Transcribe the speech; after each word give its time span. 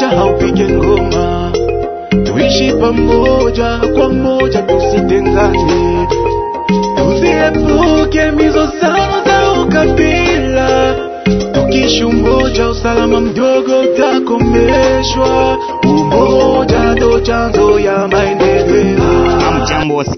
tulifunzwa 0.00 0.08
haupige 0.08 0.68
ngoma. 0.68 1.52
Tuishi 2.24 2.72
pamoja 2.72 3.80
kwa 3.94 4.08
moja 4.08 4.62
tusitengane. 4.62 6.08
Tuziepuke 6.96 8.30
mizozano 8.30 9.24
za 9.26 9.52
ukabila. 9.62 10.94
Tukishi 11.52 12.04
umoja 12.04 12.68
usalama 12.68 13.20
mdogo 13.20 13.80
utakomeshwa. 13.80 15.58
Umoja 15.84 16.78
ndo 16.94 17.20
chanzo 17.20 17.78
ya 17.80 18.08
maendeleo 18.08 19.00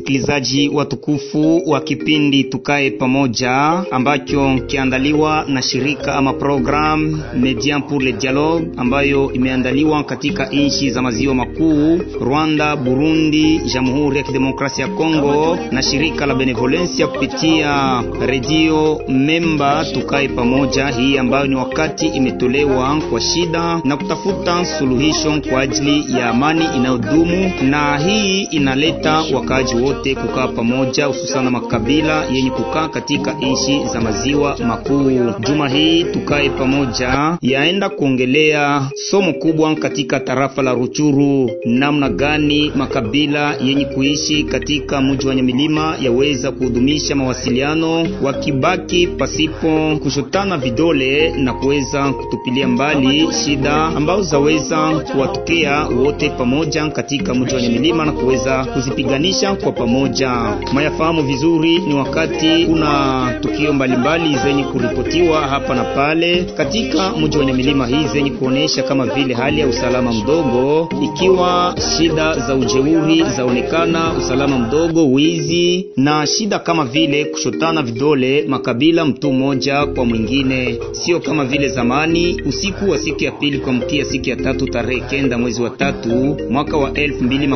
wasikilizaji 0.02 0.68
watukufu 0.68 1.62
wa 1.70 1.80
kipindi 1.80 2.44
Tukae 2.44 2.90
Pamoja 2.90 3.84
ambacho 3.90 4.58
kiandaliwa 4.66 5.44
na 5.48 5.62
shirika 5.62 6.14
ama 6.14 6.32
program 6.32 7.22
Median 7.40 7.82
pour 7.82 8.02
le 8.02 8.12
Dialogue 8.12 8.66
ambayo 8.76 9.32
imeandaliwa 9.32 10.04
katika 10.04 10.46
nchi 10.46 10.90
za 10.90 11.02
maziwa 11.02 11.34
makuu 11.34 12.00
Rwanda, 12.20 12.76
Burundi, 12.76 13.58
Jamhuri 13.74 14.16
ya 14.16 14.22
Kidemokrasia 14.22 14.84
ya 14.86 14.90
Kongo 14.92 15.58
na 15.72 15.82
shirika 15.82 16.26
la 16.26 16.34
Benevolencia 16.34 17.06
kupitia 17.06 18.02
redio 18.26 19.00
Memba 19.08 19.84
Tukae 19.84 20.28
Pamoja, 20.28 20.88
hii 20.88 21.18
ambayo 21.18 21.46
ni 21.46 21.54
wakati 21.56 22.06
imetolewa 22.06 23.00
kwa 23.10 23.20
shida 23.20 23.80
na 23.84 23.96
kutafuta 23.96 24.64
suluhisho 24.64 25.40
kwa 25.50 25.60
ajili 25.60 26.12
ya 26.18 26.28
amani 26.30 26.64
inayodumu, 26.76 27.52
na 27.70 27.98
hii 27.98 28.40
inaleta 28.42 29.24
wakaaji 29.34 29.74
wote 29.74 29.91
kukaa 29.94 30.48
pamoja, 30.48 31.06
hususana 31.06 31.50
makabila 31.50 32.24
yenye 32.24 32.50
kukaa 32.50 32.88
katika 32.88 33.32
nchi 33.32 33.80
za 33.92 34.00
maziwa 34.00 34.56
makuu. 34.68 35.10
Juma 35.40 35.68
hii 35.68 36.04
tukae 36.04 36.50
pamoja 36.50 37.38
yaenda 37.42 37.88
kuongelea 37.88 38.90
somo 39.10 39.32
kubwa 39.32 39.74
katika 39.74 40.20
tarafa 40.20 40.62
la 40.62 40.72
Ruchuru, 40.74 41.50
namna 41.64 42.08
gani 42.08 42.72
makabila 42.76 43.54
yenye 43.64 43.84
kuishi 43.84 44.42
katika 44.44 45.00
mji 45.00 45.26
wa 45.28 45.34
Nyamilima 45.34 45.96
yaweza 46.00 46.50
kuhudumisha 46.50 47.14
mawasiliano 47.16 48.06
wakibaki 48.22 49.06
pasipo 49.06 49.98
kushotana 50.02 50.58
vidole 50.58 51.30
na 51.36 51.54
kuweza 51.54 52.12
kutupilia 52.12 52.68
mbali 52.68 53.28
shida 53.44 53.74
ambazo 53.84 54.22
zaweza 54.22 54.90
kuwatokea 55.12 55.84
wote 55.86 56.30
pamoja 56.30 56.86
katika 56.90 57.34
mji 57.34 57.54
wa 57.54 57.62
Nyamilima 57.62 58.04
na 58.04 58.12
kuweza 58.12 58.64
kuzipiganisha 58.64 59.54
kwa 59.54 59.72
pamoja. 59.86 60.56
Mayafahamu 60.72 61.22
vizuri 61.22 61.78
ni 61.78 61.94
wakati 61.94 62.66
kuna 62.66 63.34
tukio 63.40 63.72
mbalimbali 63.72 64.36
zenye 64.36 64.64
kuripotiwa 64.64 65.40
hapa 65.40 65.74
na 65.74 65.84
pale 65.84 66.44
katika 66.56 67.10
mji 67.12 67.38
wenye 67.38 67.52
milima 67.52 67.86
hii 67.86 68.06
zenye 68.12 68.30
kuonesha 68.30 68.82
kama 68.82 69.06
vile 69.06 69.34
hali 69.34 69.60
ya 69.60 69.66
usalama 69.66 70.12
mdogo, 70.12 70.88
ikiwa 71.04 71.74
shida 71.98 72.38
za 72.38 72.54
ujeuri 72.54 73.24
zaonekana, 73.36 74.12
usalama 74.18 74.58
mdogo, 74.58 75.06
wizi 75.12 75.86
na 75.96 76.26
shida 76.26 76.58
kama 76.58 76.84
vile 76.84 77.24
kushotana 77.24 77.82
vidole 77.82 78.44
makabila 78.48 79.04
mtu 79.04 79.32
mmoja 79.32 79.86
kwa 79.86 80.04
mwingine, 80.04 80.78
sio 80.92 81.20
kama 81.20 81.44
vile 81.44 81.68
zamani. 81.68 82.42
Usiku 82.46 82.90
wa 82.90 82.98
siku 82.98 83.24
ya 83.24 83.30
pili 83.32 83.58
kwa 83.58 83.72
mkia 83.72 84.04
siku 84.04 84.28
ya 84.28 84.36
tatu 84.36 84.66
tarehe 84.66 85.00
kenda 85.00 85.38
mwezi 85.38 85.62
wa 85.62 85.70
tatu 85.70 86.36
mwaka 86.50 86.76
wa 86.76 86.92
elfu 86.94 87.24
mbili 87.24 87.46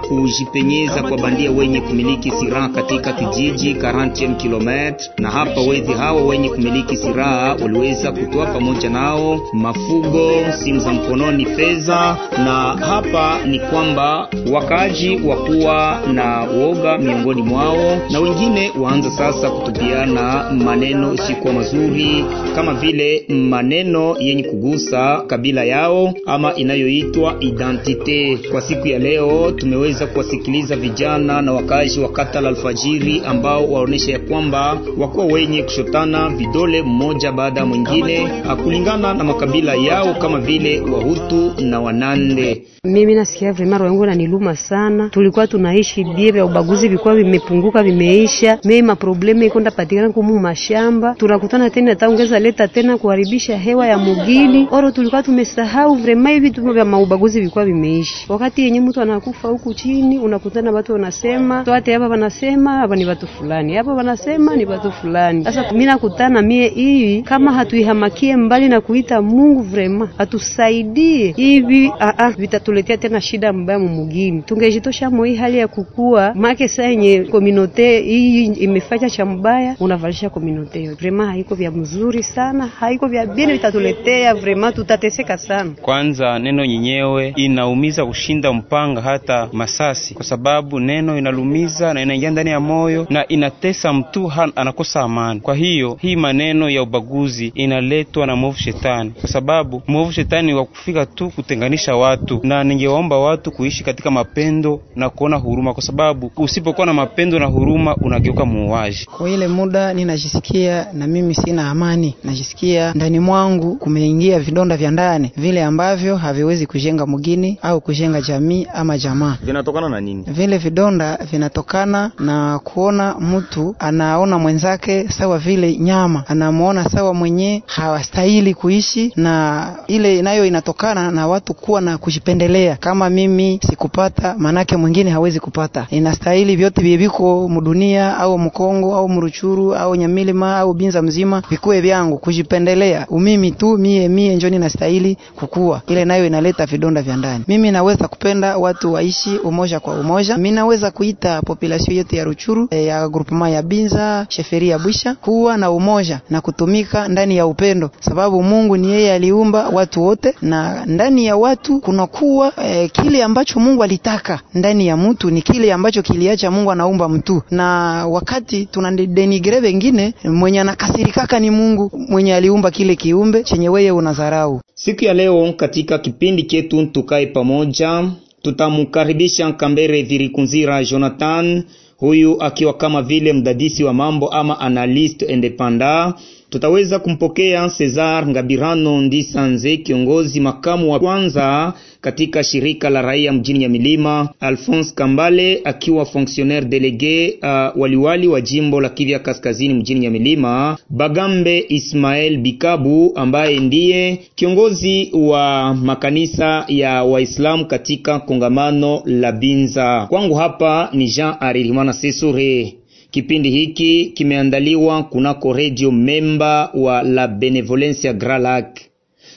kujipenyeza 0.00 1.02
kwa 1.02 1.18
bandia 1.18 1.50
wenye 1.50 1.80
kumiliki 1.80 2.30
silaha 2.30 2.68
katika 2.68 3.12
kijiji 3.12 3.74
40 3.74 4.36
km, 4.36 4.94
na 5.18 5.30
hapa 5.30 5.60
wezi 5.60 5.92
hawa 5.92 6.22
wenye 6.24 6.48
kumiliki 6.48 6.96
silaha 6.96 7.56
waliweza 7.62 8.12
kutoa 8.12 8.46
pamoja 8.46 8.90
nao 8.90 9.40
mafugo, 9.52 10.30
simu 10.64 10.80
za 10.80 10.92
mkononi, 10.92 11.44
fedha, 11.46 12.16
na 12.38 12.52
hapa 12.86 13.38
ni 13.46 13.58
kwamba 13.60 14.28
wakaaji 14.52 15.20
wakuwa 15.26 16.00
na 16.12 16.40
woga 16.40 16.98
miongoni 16.98 17.42
mwao, 17.42 17.98
na 18.10 18.20
wengine 18.20 18.72
waanza 18.80 19.10
sasa 19.10 19.50
kutupiana 19.50 20.50
maneno 20.50 21.14
isikuwa 21.14 21.52
mazuri, 21.52 22.24
kama 22.54 22.74
vile 22.74 23.24
maneno 23.28 24.16
yenye 24.18 24.42
kugusa 24.42 25.22
kabila 25.26 25.64
yao 25.64 26.14
ama 26.26 26.54
inayoitwa 26.54 27.36
identite. 27.40 28.38
Kwa 28.52 28.60
siku 28.60 28.88
ya 28.88 28.98
leo 28.98 29.50
tumeweza 29.84 30.06
kuwasikiliza 30.06 30.76
vijana 30.76 31.42
na 31.42 31.52
wakazi 31.52 32.00
wa 32.00 32.08
kata 32.08 32.40
la 32.40 32.48
Alfajiri 32.48 33.22
ambao 33.26 33.72
waonesha 33.72 34.12
ya 34.12 34.18
kwamba 34.18 34.78
wakuwa 34.98 35.26
wenye 35.26 35.62
kushotana 35.62 36.28
vidole 36.28 36.82
mmoja 36.82 37.32
baada 37.32 37.60
ya 37.60 37.66
mwingine 37.66 38.28
kulingana 38.64 39.14
na 39.14 39.24
makabila 39.24 39.74
yao 39.74 40.14
kama 40.14 40.40
vile 40.40 40.80
Wahutu 40.80 41.52
na 41.62 41.80
Wanande. 41.80 42.62
Mimi 42.84 43.14
nasikia 43.14 43.52
vrema 43.52 43.78
roho 43.78 43.90
yangu 43.90 44.04
inaniluma 44.04 44.56
sana. 44.56 45.08
Tulikuwa 45.08 45.46
tunaishi 45.46 46.04
bie 46.04 46.30
vya 46.30 46.44
ubaguzi 46.44 46.88
vilikuwa 46.88 47.14
vimepunguka 47.14 47.82
vimeisha, 47.82 48.58
mimi 48.64 48.82
maprobleme 48.82 49.46
iko 49.46 49.60
ndapatikana 49.60 50.10
kumu 50.10 50.38
mashamba, 50.40 51.14
tunakutana 51.18 51.70
tena 51.70 51.94
taongeza 51.96 52.38
leta 52.38 52.68
tena 52.68 52.98
kuharibisha 52.98 53.56
hewa 53.56 53.86
ya 53.86 53.98
mugini 53.98 54.68
oro, 54.70 54.90
tulikuwa 54.90 55.22
tumesahau 55.22 55.94
vrema 55.94 56.30
hivi 56.30 56.50
tu 56.50 56.72
vya 56.72 56.84
maubaguzi 56.84 57.38
vilikuwa 57.38 57.64
vimeisha. 57.64 58.16
Wakati 58.28 58.62
yenye 58.62 58.80
mtu 58.80 59.00
anakufa 59.00 59.48
huku 59.48 59.73
chini, 59.74 60.18
unakutana 60.18 60.70
watu 60.70 60.92
wanasema 60.92 61.64
twate 61.64 61.92
hapa, 61.92 62.08
wanasema 62.08 62.72
hapa 62.72 62.96
ni 62.96 63.04
watu 63.06 63.26
fulani, 63.26 63.74
hapa 63.74 63.92
wanasema 63.94 64.56
ni 64.56 64.64
watu 64.64 64.92
fulani. 64.92 65.44
Sasa 65.44 65.72
mimi 65.72 65.84
nakutana 65.84 66.42
mie 66.42 66.68
hivi, 66.68 67.22
kama 67.22 67.52
hatuihamakie 67.52 68.36
mbali 68.36 68.68
na 68.68 68.80
kuita 68.80 69.22
Mungu 69.22 69.62
vrema 69.62 70.08
atusaidie 70.18 71.32
hivi, 71.36 71.92
a 72.00 72.14
a 72.18 72.30
vitatuletea 72.30 72.96
tena 72.96 73.20
shida 73.20 73.52
mbaya 73.52 73.78
mumugini. 73.78 74.42
Tungejitosha 74.42 75.10
moi 75.10 75.34
hali 75.36 75.58
ya 75.58 75.68
kukua 75.68 76.34
make 76.34 76.68
saa 76.68 76.82
yenye 76.84 77.20
kominote 77.24 78.00
hii 78.00 78.44
imefanya 78.44 79.10
cha 79.10 79.24
mbaya, 79.26 79.76
unavalisha 79.80 80.30
kominote 80.30 80.78
hiyo, 80.78 80.94
vrema 80.94 81.26
haiko 81.26 81.54
vya 81.54 81.70
mzuri 81.70 82.22
sana, 82.22 82.66
haiko 82.66 83.06
vya 83.08 83.26
bien, 83.26 83.52
vitatuletea 83.52 84.34
vrema, 84.34 84.72
tutateseka 84.72 85.38
sana. 85.38 85.70
Kwanza 85.82 86.38
neno 86.38 86.66
nyenyewe 86.66 87.32
inaumiza 87.36 88.06
kushinda 88.06 88.52
mpanga 88.52 89.00
hata 89.00 89.48
masasi, 89.64 90.14
kwa 90.14 90.24
sababu 90.24 90.80
neno 90.80 91.18
inalumiza 91.18 91.94
na 91.94 92.02
inaingia 92.02 92.30
ndani 92.30 92.50
ya 92.50 92.60
moyo 92.60 93.06
na 93.10 93.28
inatesa 93.28 93.92
mtu, 93.92 94.32
anakosa 94.56 95.00
amani. 95.00 95.40
Kwa 95.40 95.54
hiyo 95.54 95.96
hii 96.00 96.16
maneno 96.16 96.70
ya 96.70 96.82
ubaguzi 96.82 97.46
inaletwa 97.54 98.26
na 98.26 98.36
mwovu 98.36 98.58
shetani, 98.58 99.10
kwa 99.20 99.28
sababu 99.28 99.82
mwovu 99.86 100.12
shetani 100.12 100.54
wa 100.54 100.64
kufika 100.64 101.06
tu 101.06 101.30
kutenganisha 101.30 101.96
watu, 101.96 102.40
na 102.42 102.64
ningewaomba 102.64 103.18
watu 103.18 103.50
kuishi 103.52 103.84
katika 103.84 104.10
mapendo 104.10 104.80
na 104.96 105.10
kuona 105.10 105.36
huruma, 105.36 105.74
kwa 105.74 105.82
sababu 105.82 106.32
usipokuwa 106.36 106.86
na 106.86 106.92
mapendo 106.92 107.38
na 107.38 107.46
huruma 107.46 107.96
unageuka 107.96 108.44
muuaji. 108.44 109.06
Kwa 109.16 109.30
ile 109.30 109.48
muda 109.48 109.94
ninajisikia 109.94 110.86
na 110.92 111.06
mimi 111.06 111.34
sina 111.34 111.70
amani, 111.70 112.14
najisikia 112.24 112.94
ndani 112.94 113.20
mwangu 113.20 113.76
kumeingia 113.76 114.40
vidonda 114.40 114.76
vya 114.76 114.90
ndani 114.90 115.30
vile 115.36 115.64
ambavyo 115.64 116.16
haviwezi 116.16 116.66
kujenga 116.66 117.06
mgini 117.06 117.58
au 117.62 117.80
kujenga 117.80 118.20
jamii 118.20 118.66
ama 118.74 118.98
jamaa. 118.98 119.36
Vinatokana 119.54 119.88
na 119.88 120.00
nini? 120.00 120.24
Vile 120.26 120.58
vidonda 120.58 121.18
vinatokana 121.32 122.10
na 122.18 122.58
kuona 122.58 123.14
mtu 123.20 123.76
anaona 123.78 124.38
mwenzake 124.38 125.08
sawa 125.08 125.38
vile 125.38 125.76
nyama, 125.76 126.24
anamuona 126.26 126.84
sawa 126.90 127.14
mwenye 127.14 127.62
hawastahili 127.66 128.54
kuishi, 128.54 129.12
na 129.16 129.66
ile 129.86 130.22
nayo 130.22 130.46
inatokana 130.46 131.10
na 131.10 131.26
watu 131.28 131.54
kuwa 131.54 131.80
na 131.80 131.98
kujipendelea. 131.98 132.76
Kama 132.76 133.10
mimi 133.10 133.60
sikupata, 133.70 134.34
manake 134.38 134.76
mwingine 134.76 135.10
hawezi 135.10 135.40
kupata. 135.40 135.86
Inastahili 135.90 136.56
vyote 136.56 136.82
vyeviko 136.82 137.48
mudunia 137.48 138.16
au 138.18 138.38
Mkongo 138.38 138.96
au 138.96 139.08
Mruchuru 139.08 139.74
au 139.74 139.94
Nyamilima 139.96 140.56
au 140.56 140.74
Binza 140.74 141.02
mzima 141.02 141.42
vikuwe 141.50 141.80
vyangu, 141.80 142.18
kujipendelea 142.18 143.06
umimi 143.08 143.50
tu, 143.52 143.78
mie 143.78 144.08
mie 144.08 144.36
njoni 144.36 144.58
nastahili 144.58 145.16
kukua. 145.36 145.82
Ile 145.86 146.04
nayo 146.04 146.26
inaleta 146.26 146.66
vidonda 146.66 147.02
vya 147.02 147.16
ndani. 147.16 147.44
Mimi 147.48 147.70
naweza 147.70 148.08
kupenda 148.08 148.56
watu 148.56 148.92
waishi 148.92 149.38
umoja 149.48 149.80
kwa 149.80 149.94
umoja. 149.94 150.36
Mimi 150.36 150.50
naweza 150.50 150.90
kuita 150.90 151.42
population 151.42 151.96
yote 151.96 152.16
ya 152.16 152.24
Ruchuru 152.24 152.68
e, 152.70 152.84
ya 152.84 153.08
groupement 153.08 153.54
ya 153.54 153.62
Binza 153.62 154.26
sheferi 154.28 154.68
ya 154.68 154.78
Bwisha 154.78 155.14
kuwa 155.14 155.56
na 155.56 155.70
umoja 155.70 156.20
na 156.30 156.40
kutumika 156.40 157.08
ndani 157.08 157.36
ya 157.36 157.46
upendo, 157.46 157.90
sababu 158.00 158.42
Mungu 158.42 158.76
ni 158.76 158.90
yeye 158.92 159.12
aliumba 159.14 159.68
watu 159.68 160.02
wote, 160.02 160.34
na 160.42 160.86
ndani 160.86 161.26
ya 161.26 161.36
watu 161.36 161.80
kunakuwa 161.80 162.52
e, 162.64 162.88
kile 162.88 163.22
ambacho 163.24 163.60
Mungu 163.60 163.82
alitaka 163.82 164.40
ndani 164.54 164.86
ya 164.86 164.96
mtu 164.96 165.30
ni 165.30 165.42
kile 165.42 165.72
ambacho 165.72 166.02
kiliacha 166.02 166.50
Mungu 166.50 166.70
anaumba 166.72 167.08
mtu, 167.08 167.42
na 167.50 167.66
wakati 168.06 168.66
tuna 168.66 168.90
denigre 168.92 169.60
wengine, 169.60 170.14
mwenye 170.24 170.60
anakasirikaka 170.60 171.40
ni 171.40 171.50
Mungu 171.50 171.90
mwenye 172.08 172.34
aliumba 172.34 172.70
kile 172.70 172.96
kiumbe 172.96 173.42
chenye 173.42 173.68
wewe 173.68 173.90
unadharau. 173.90 174.60
Siku 174.74 175.04
ya 175.04 175.14
leo 175.14 175.52
katika 175.52 175.98
kipindi 175.98 176.42
chetu 176.42 176.86
tukae 176.86 177.26
pamoja, 177.26 178.04
tutamukaribisha 178.44 179.52
Kambere 179.52 180.02
Virikunzira 180.02 180.84
Jonathan, 180.84 181.62
huyu 181.96 182.42
akiwa 182.42 182.74
kama 182.74 183.02
vile 183.02 183.32
mdadisi 183.32 183.84
wa 183.84 183.92
mambo 183.94 184.28
ama 184.28 184.60
analyst 184.60 185.22
independent 185.22 186.14
tutaweza 186.54 186.98
kumpokea 186.98 187.68
Cesar 187.78 188.26
Ngabirano 188.28 189.00
Ndisanze, 189.00 189.76
kiongozi 189.76 190.40
makamu 190.40 190.92
wa 190.92 190.98
kwanza 191.00 191.72
katika 192.00 192.44
shirika 192.44 192.90
la 192.90 193.02
raia 193.02 193.32
mjini 193.32 193.62
ya 193.62 193.68
Milima, 193.68 194.28
Alphonse 194.40 194.94
Kambale 194.94 195.60
akiwa 195.64 196.04
fonctionnaire 196.06 196.66
delege 196.66 197.38
uh, 197.42 197.80
waliwali 197.80 198.28
wa 198.28 198.40
jimbo 198.40 198.80
la 198.80 198.88
Kivya 198.88 199.18
Kaskazini 199.18 199.74
mjini 199.74 200.04
ya 200.04 200.10
Milima, 200.10 200.76
Bagambe 200.90 201.64
Ismael 201.68 202.36
Bikabu 202.38 203.12
ambaye 203.14 203.60
ndiye 203.60 204.18
kiongozi 204.34 205.10
wa 205.12 205.74
makanisa 205.74 206.64
ya 206.68 207.04
Waislamu 207.04 207.66
katika 207.66 208.18
kongamano 208.18 209.02
la 209.04 209.32
Binza. 209.32 210.06
Kwangu 210.08 210.34
hapa 210.34 210.88
ni 210.92 211.06
Jean 211.06 211.34
Aririmana 211.40 211.92
Sesure. 211.92 212.74
Kipindi 213.14 213.50
hiki 213.50 214.06
kimeandaliwa 214.14 215.02
kunako 215.02 215.52
redio 215.52 215.90
memba 215.92 216.70
wa 216.74 217.02
La 217.02 217.28
Benevolencia 217.28 218.12
Grand 218.12 218.42
Lac. 218.44 218.80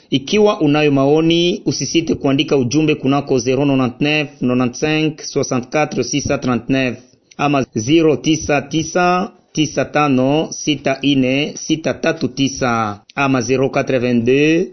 Ikiwa 0.09 0.61
unayo 0.61 0.91
maoni 0.91 1.61
usisite 1.65 2.15
kuandika 2.15 2.57
ujumbe 2.57 2.95
kunako 2.95 3.35
099 3.37 4.25
95 4.41 5.09
64 5.09 5.85
639 5.85 6.95
ama 7.37 7.61
099 7.61 9.27
95 9.55 10.47
64 10.47 11.51
639 11.51 12.95
ama 13.15 13.39
082 13.39 14.65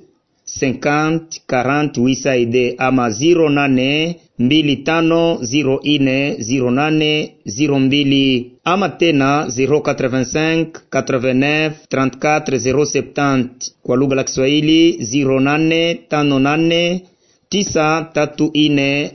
50 0.63 1.21
40 1.49 1.89
8 1.89 2.75
ama 2.79 3.09
08 3.09 4.15
25 4.41 5.39
04 5.39 6.37
08 6.37 7.29
02 7.47 8.45
ama 8.65 8.89
tena 8.89 9.47
085 9.49 10.67
89 10.91 11.71
34070 11.91 13.45
kwa 13.83 13.97
lugha 13.97 14.17
la 14.17 14.25
Kiswahili 14.25 14.93
08 14.93 15.97
58 16.11 17.01
934 17.53 19.11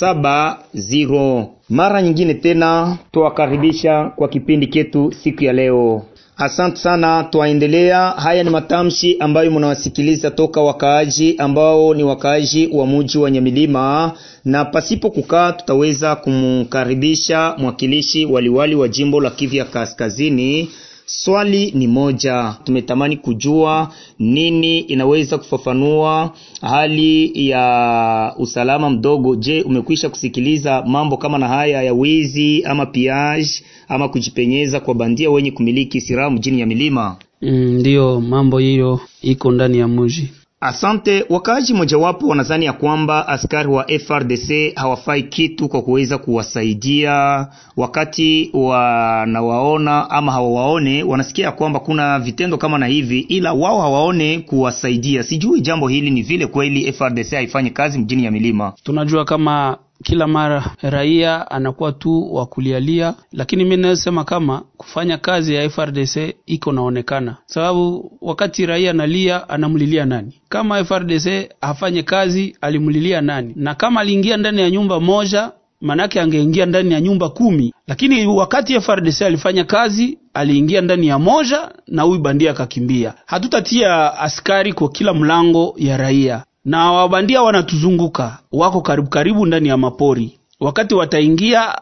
070. 0.00 1.46
Mara 1.68 2.02
nyingine 2.02 2.34
tena 2.34 2.98
tuwakaribisha 3.12 4.04
kwa 4.16 4.28
kipindi 4.28 4.66
chetu 4.66 5.12
siku 5.22 5.44
ya 5.44 5.52
leo. 5.52 6.02
Asante 6.38 6.76
sana, 6.76 7.24
twaendelea. 7.24 8.10
Haya 8.10 8.44
ni 8.44 8.50
matamshi 8.50 9.16
ambayo 9.20 9.50
mnawasikiliza 9.50 10.30
toka 10.30 10.60
wakaaji 10.60 11.34
ambao 11.38 11.94
ni 11.94 12.02
wakaaji 12.02 12.68
wa 12.72 12.86
muji 12.86 13.18
wa 13.18 13.30
Nyamilima, 13.30 14.12
na 14.44 14.64
pasipo 14.64 15.10
kukaa 15.10 15.52
tutaweza 15.52 16.16
kumkaribisha 16.16 17.54
mwakilishi 17.58 18.26
waliwali 18.26 18.74
wa 18.74 18.88
jimbo 18.88 19.20
la 19.20 19.30
Kivu 19.30 19.64
Kaskazini. 19.64 20.70
Swali 21.08 21.70
ni 21.74 21.86
moja, 21.86 22.56
tumetamani 22.64 23.16
kujua 23.16 23.92
nini 24.18 24.78
inaweza 24.78 25.38
kufafanua 25.38 26.34
hali 26.60 27.48
ya 27.48 28.34
usalama 28.38 28.90
mdogo. 28.90 29.36
Je, 29.36 29.62
umekwisha 29.62 30.08
kusikiliza 30.08 30.82
mambo 30.86 31.16
kama 31.16 31.38
na 31.38 31.48
haya 31.48 31.82
ya 31.82 31.92
wizi 31.92 32.64
ama 32.64 32.86
piage 32.86 33.50
ama 33.88 34.08
kujipenyeza 34.08 34.80
kwa 34.80 34.94
bandia 34.94 35.30
wenye 35.30 35.50
kumiliki 35.50 36.00
silaha 36.00 36.30
mjini 36.30 36.60
ya 36.60 36.66
milima? 36.66 37.16
Ndiyo, 37.42 38.20
mm, 38.20 38.28
mambo 38.28 38.58
hiyo 38.58 39.00
iko 39.22 39.50
ndani 39.52 39.78
ya 39.78 39.88
muji. 39.88 40.28
Asante. 40.66 41.24
Wakaaji 41.28 41.74
mojawapo 41.74 42.28
wanadhani 42.28 42.64
ya 42.64 42.72
kwamba 42.72 43.28
askari 43.28 43.68
wa 43.68 43.84
FRDC 44.06 44.74
hawafai 44.74 45.22
kitu 45.22 45.68
kwa 45.68 45.82
kuweza 45.82 46.18
kuwasaidia 46.18 47.46
wakati 47.76 48.50
wanawaona 48.54 50.10
ama 50.10 50.32
hawawaone, 50.32 51.02
wanasikia 51.02 51.52
kwamba 51.52 51.80
kuna 51.80 52.18
vitendo 52.18 52.58
kama 52.58 52.78
na 52.78 52.86
hivi, 52.86 53.20
ila 53.20 53.52
wao 53.52 53.80
hawaone 53.80 54.38
kuwasaidia. 54.38 55.22
Sijui 55.22 55.60
jambo 55.60 55.88
hili 55.88 56.10
ni 56.10 56.22
vile 56.22 56.46
kweli 56.46 56.92
FRDC 56.92 57.30
haifanyi 57.30 57.70
kazi 57.70 57.98
mjini 57.98 58.24
ya 58.24 58.30
milima. 58.30 58.72
Tunajua 58.82 59.24
kama 59.24 59.78
kila 60.04 60.26
mara 60.26 60.70
raia 60.82 61.50
anakuwa 61.50 61.92
tu 61.92 62.34
wa 62.34 62.46
kulialia, 62.46 63.14
lakini 63.32 63.64
mi 63.64 63.76
nasema 63.76 64.24
kama 64.24 64.62
kufanya 64.76 65.18
kazi 65.18 65.54
ya 65.54 65.70
FRDC 65.70 66.34
iko 66.46 66.72
naonekana, 66.72 67.36
sababu 67.46 68.12
wakati 68.20 68.66
raia 68.66 68.90
analia 68.90 69.48
anamlilia 69.48 70.04
nani? 70.04 70.40
Kama 70.48 70.84
FRDC 70.84 71.50
afanye 71.60 72.02
kazi 72.02 72.56
alimlilia 72.60 73.20
nani? 73.20 73.52
Na 73.56 73.74
kama 73.74 74.00
aliingia 74.00 74.36
ndani 74.36 74.60
ya 74.60 74.70
nyumba 74.70 75.00
moja 75.00 75.52
manake 75.80 76.20
angeingia 76.20 76.66
ndani 76.66 76.94
ya 76.94 77.00
nyumba 77.00 77.28
kumi, 77.28 77.74
lakini 77.86 78.26
wakati 78.26 78.80
FRDC 78.80 79.22
alifanya 79.22 79.64
kazi 79.64 80.18
aliingia 80.34 80.80
ndani 80.80 81.06
ya 81.06 81.18
moja 81.18 81.68
na 81.86 82.02
huyu 82.02 82.20
bandia 82.20 82.50
akakimbia. 82.50 83.14
Hatutatia 83.26 84.18
askari 84.18 84.72
kwa 84.72 84.88
kila 84.88 85.14
mlango 85.14 85.74
ya 85.78 85.96
raia 85.96 86.44
na 86.66 86.92
wabandia 86.92 87.42
wanatuzunguka, 87.42 88.38
wako 88.52 88.80
karibu 88.80 89.08
karibu 89.08 89.46
ndani 89.46 89.68
ya 89.68 89.76
mapori. 89.76 90.38
Wakati 90.60 90.94
wataingia, 90.94 91.80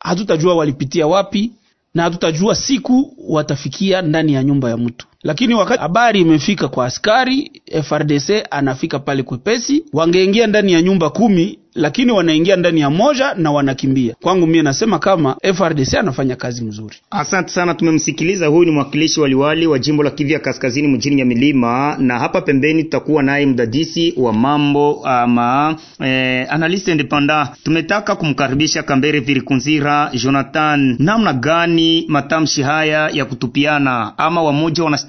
hatutajua 0.00 0.54
walipitia 0.54 1.06
wapi, 1.06 1.52
na 1.94 2.02
hatutajua 2.02 2.54
siku 2.54 3.14
watafikia 3.28 4.02
ndani 4.02 4.32
ya 4.34 4.44
nyumba 4.44 4.70
ya 4.70 4.76
mtu. 4.76 5.06
Lakini 5.22 5.54
wakati 5.54 5.80
habari 5.82 6.20
imefika 6.20 6.68
kwa 6.68 6.86
askari 6.86 7.50
FRDC, 7.82 8.30
anafika 8.50 8.98
pale 8.98 9.22
kwepesi. 9.22 9.84
Wangeingia 9.92 10.46
ndani 10.46 10.72
ya 10.72 10.82
nyumba 10.82 11.10
kumi, 11.10 11.58
lakini 11.74 12.12
wanaingia 12.12 12.56
ndani 12.56 12.80
ya 12.80 12.90
moja 12.90 13.34
na 13.34 13.50
wanakimbia. 13.52 14.14
Kwangu 14.22 14.46
mie 14.46 14.62
nasema 14.62 14.98
kama 14.98 15.36
FRDC 15.54 15.94
anafanya 15.94 16.36
kazi 16.36 16.64
mzuri. 16.64 16.96
Asante 17.10 17.48
sana, 17.48 17.74
tumemsikiliza. 17.74 18.46
Huyu 18.46 18.64
ni 18.64 18.70
mwakilishi 18.70 19.20
waliwali 19.20 19.66
wa 19.66 19.78
jimbo 19.78 20.02
la 20.02 20.10
Kivu 20.10 20.32
ya 20.32 20.38
Kaskazini 20.38 20.88
mjini 20.88 21.20
ya 21.20 21.26
milima, 21.26 21.96
na 21.98 22.18
hapa 22.18 22.40
pembeni 22.40 22.84
tutakuwa 22.84 23.22
naye 23.22 23.46
mdadisi 23.46 24.14
wa 24.16 24.32
mambo 24.32 25.00
ama 25.06 25.76
eh, 26.04 26.46
analyst 26.50 26.88
independent. 26.88 27.48
Tumetaka 27.64 28.16
kumkaribisha 28.16 28.82
Kambere 28.82 29.20
Virikunzira 29.20 30.10
Jonathan. 30.14 30.96
Namna 30.98 31.32
gani 31.32 32.04
matamshi 32.08 32.62
haya 32.62 33.08
ya 33.08 33.24
kutupiana 33.24 34.18
ama 34.18 34.42
wamoja 34.42 34.84
wanastakana, 34.84 35.05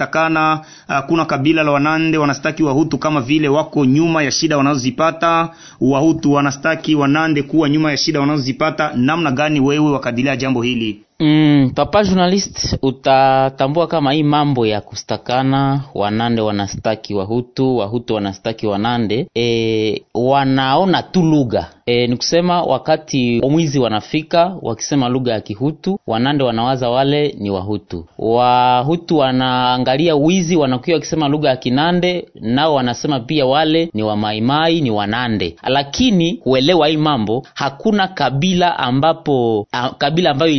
uh, 0.90 1.00
kuna 1.08 1.26
kabila 1.26 1.64
la 1.64 1.72
Wanande 1.72 2.18
wanastaki 2.18 2.64
Wahutu 2.64 2.98
kama 2.98 3.22
vile 3.22 3.48
wako 3.48 3.86
nyuma 3.86 4.24
ya 4.24 4.32
shida 4.32 4.58
wanazozipata, 4.58 5.50
Wahutu 5.82 6.34
wanastaki 6.34 6.96
Wanande 6.96 7.44
kuwa 7.44 7.70
nyuma 7.70 7.92
ya 7.92 7.98
shida 7.98 8.20
wanazozipata. 8.20 8.92
Namna 8.96 9.32
gani 9.32 9.60
wewe 9.60 9.92
wakadilia 9.92 10.36
jambo 10.36 10.62
hili? 10.62 11.02
Mm, 11.20 11.72
papa 11.76 12.04
journalist, 12.04 12.78
utatambua 12.82 13.88
kama 13.88 14.12
hii 14.14 14.24
mambo 14.24 14.66
ya 14.66 14.82
kustakana, 14.82 15.82
Wanande 15.96 16.42
wanastaki 16.42 17.14
Wahutu, 17.16 17.78
Wahutu 17.78 18.14
wanastaki 18.16 18.68
Wanande, 18.68 19.28
e, 19.36 20.02
wanaona 20.14 21.04
tu 21.04 21.22
lugha 21.24 21.70
e, 21.86 22.08
ni 22.08 22.16
kusema 22.18 22.64
wakati 22.64 23.42
mwizi 23.50 23.80
wanafika 23.80 24.56
wakisema 24.62 25.10
lugha 25.10 25.32
ya 25.34 25.42
Kihutu, 25.42 26.00
Wanande 26.08 26.44
wanawaza 26.44 26.90
wale 26.90 27.36
ni 27.40 27.50
Wahutu. 27.50 28.06
Wahutu 28.18 29.18
wanaangalia 29.18 30.16
wizi, 30.16 30.56
wanakuwa 30.56 30.94
wakisema 30.96 31.28
lugha 31.28 31.50
ya 31.50 31.56
Kinande, 31.58 32.28
nao 32.42 32.74
wanasema 32.74 33.20
pia 33.20 33.46
wale 33.46 33.90
ni 33.94 34.04
Wamaimai, 34.04 34.82
ni 34.82 34.92
Wanande. 34.92 35.56
Lakini 35.68 36.34
kuelewa 36.34 36.88
hii 36.88 36.98
mambo, 36.98 37.48
hakuna 37.54 38.08
kabila 38.08 38.80
ambapo 38.80 39.68
a, 39.72 39.90
kabila 39.90 40.32
ambayo 40.32 40.52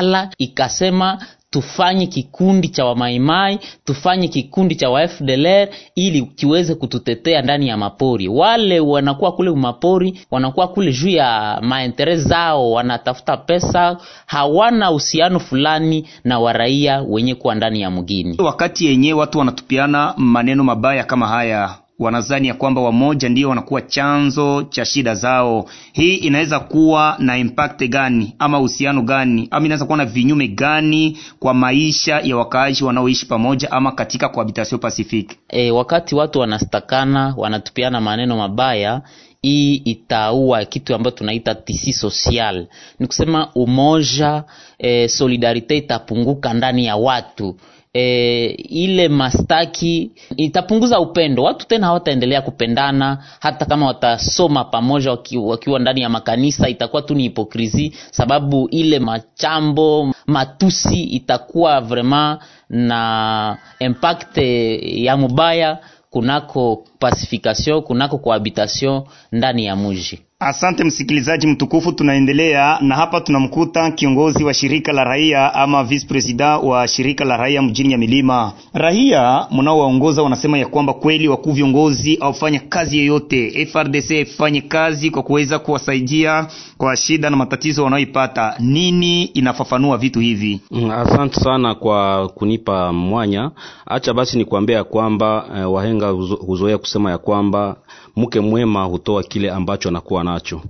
iliikala 0.00 0.30
ikasema 0.38 1.18
tufanye 1.50 2.06
kikundi 2.06 2.68
cha 2.68 2.84
wamaimai 2.84 3.58
tufanye 3.84 4.28
kikundi 4.28 4.74
cha 4.76 4.90
wa 4.90 5.08
FDLR 5.08 5.68
ili 5.94 6.22
kiweze 6.22 6.74
kututetea 6.74 7.42
ndani 7.42 7.68
ya 7.68 7.76
mapori. 7.76 8.28
Wale 8.28 8.80
wanakuwa 8.80 9.32
kule 9.32 9.50
mapori, 9.50 10.20
wanakuwa 10.30 10.68
kule 10.68 10.92
juu 10.92 11.08
ya 11.08 11.58
maentere 11.62 12.16
zao, 12.16 12.70
wanatafuta 12.72 13.36
pesa, 13.36 13.96
hawana 14.26 14.90
uhusiano 14.90 15.40
fulani 15.40 16.08
na 16.24 16.38
waraia 16.38 17.02
wenye 17.08 17.34
kuwa 17.34 17.54
ndani 17.54 17.80
ya 17.80 17.90
mgini. 17.90 18.36
Wakati 18.42 18.86
yenyewe 18.86 19.20
watu 19.20 19.38
wanatupiana 19.38 20.14
maneno 20.16 20.64
mabaya 20.64 21.04
kama 21.04 21.26
haya 21.28 21.81
wanazani 22.02 22.48
ya 22.48 22.54
kwamba 22.54 22.80
wamoja 22.80 23.28
ndio 23.28 23.48
wanakuwa 23.48 23.80
chanzo 23.82 24.62
cha 24.62 24.84
shida 24.84 25.14
zao. 25.14 25.64
Hii 25.92 26.14
inaweza 26.14 26.60
kuwa 26.60 27.16
na 27.18 27.38
impact 27.38 27.84
gani 27.88 28.34
ama 28.38 28.58
uhusiano 28.58 29.02
gani 29.02 29.48
ama 29.50 29.66
inaweza 29.66 29.84
kuwa 29.84 29.98
na 29.98 30.04
vinyume 30.04 30.48
gani 30.48 31.18
kwa 31.38 31.54
maisha 31.54 32.20
ya 32.20 32.36
wakaaji 32.36 32.84
wanaoishi 32.84 33.26
pamoja 33.26 33.70
ama 33.72 33.92
katika 33.92 34.28
cohabitation 34.28 34.80
pacifique? 34.80 35.36
E, 35.48 35.70
wakati 35.70 36.14
watu 36.14 36.38
wanastakana 36.38 37.34
wanatupiana 37.36 38.00
maneno 38.00 38.36
mabaya 38.36 39.02
hii 39.42 39.74
itaua 39.74 40.64
kitu 40.64 40.94
ambacho 40.94 41.16
tunaita 41.16 41.54
tisi 41.54 41.92
social, 41.92 42.66
ni 42.98 43.06
kusema 43.06 43.48
umoja 43.54 44.44
e, 44.78 45.08
solidarite 45.08 45.76
itapunguka 45.76 46.54
ndani 46.54 46.86
ya 46.86 46.96
watu 46.96 47.56
e, 47.94 48.46
ile 48.68 49.08
mastaki 49.08 50.10
itapunguza 50.36 51.00
upendo. 51.00 51.42
Watu 51.42 51.66
tena 51.66 51.86
hawataendelea 51.86 52.42
kupendana, 52.42 53.24
hata 53.40 53.64
kama 53.64 53.86
watasoma 53.86 54.64
pamoja 54.64 55.10
waki, 55.10 55.38
wakiwa 55.38 55.78
ndani 55.78 56.00
ya 56.00 56.08
makanisa, 56.08 56.68
itakuwa 56.68 57.02
tu 57.02 57.14
ni 57.14 57.22
hipokrisi, 57.22 57.92
sababu 58.10 58.68
ile 58.70 58.98
machambo 58.98 60.14
matusi 60.26 61.02
itakuwa 61.02 61.80
vraiment 61.80 62.40
na 62.70 63.58
impact 63.78 64.38
ya 64.82 65.16
mubaya 65.16 65.78
kunako 66.10 66.84
pacification 66.98 67.82
kunako 67.82 68.18
cohabitation 68.18 69.02
ndani 69.32 69.64
ya 69.66 69.76
muji 69.76 70.20
Asante 70.44 70.84
msikilizaji 70.84 71.46
mtukufu, 71.46 71.92
tunaendelea 71.92 72.78
na 72.80 72.94
hapa 72.96 73.20
tunamkuta 73.20 73.90
kiongozi 73.90 74.44
wa 74.44 74.54
shirika 74.54 74.92
la 74.92 75.04
raia 75.04 75.54
ama 75.54 75.84
vice 75.84 76.06
president 76.06 76.62
wa 76.62 76.88
shirika 76.88 77.24
la 77.24 77.36
raia 77.36 77.62
mjini 77.62 77.92
ya 77.92 77.98
milima. 77.98 78.52
Raia 78.72 79.46
mnaowaongoza 79.50 80.22
wanasema 80.22 80.58
ya 80.58 80.66
kwamba 80.66 80.92
kweli 80.94 81.28
wakuu 81.28 81.52
viongozi 81.52 82.16
aufanya 82.20 82.60
kazi 82.60 82.98
yoyote, 82.98 83.66
FRDC 83.66 84.10
ifanye 84.10 84.60
kazi 84.60 85.10
kwa 85.10 85.22
kuweza 85.22 85.58
kuwasaidia 85.58 86.46
kwa 86.78 86.96
shida 86.96 87.30
na 87.30 87.36
matatizo 87.36 87.84
wanaoipata. 87.84 88.54
Nini 88.58 89.24
inafafanua 89.24 89.98
vitu 89.98 90.20
hivi? 90.20 90.60
Mm, 90.70 90.90
Asante 90.90 91.40
sana 91.40 91.74
kwa 91.74 92.28
kunipa 92.28 92.92
mwanya. 92.92 93.50
Acha 93.86 94.14
basi 94.14 94.38
nikuambia 94.38 94.76
ya 94.76 94.84
kwamba 94.84 95.44
eh, 95.58 95.72
wahenga 95.72 96.08
huzoea 96.46 96.78
kusema 96.78 97.10
ya 97.10 97.18
kwamba 97.18 97.76
mke 98.16 98.40
mwema 98.40 98.84
hutoa 98.84 99.22
kile 99.22 99.50
ambacho 99.50 99.88
anakuwa 99.88 100.24
nacho, 100.24 100.62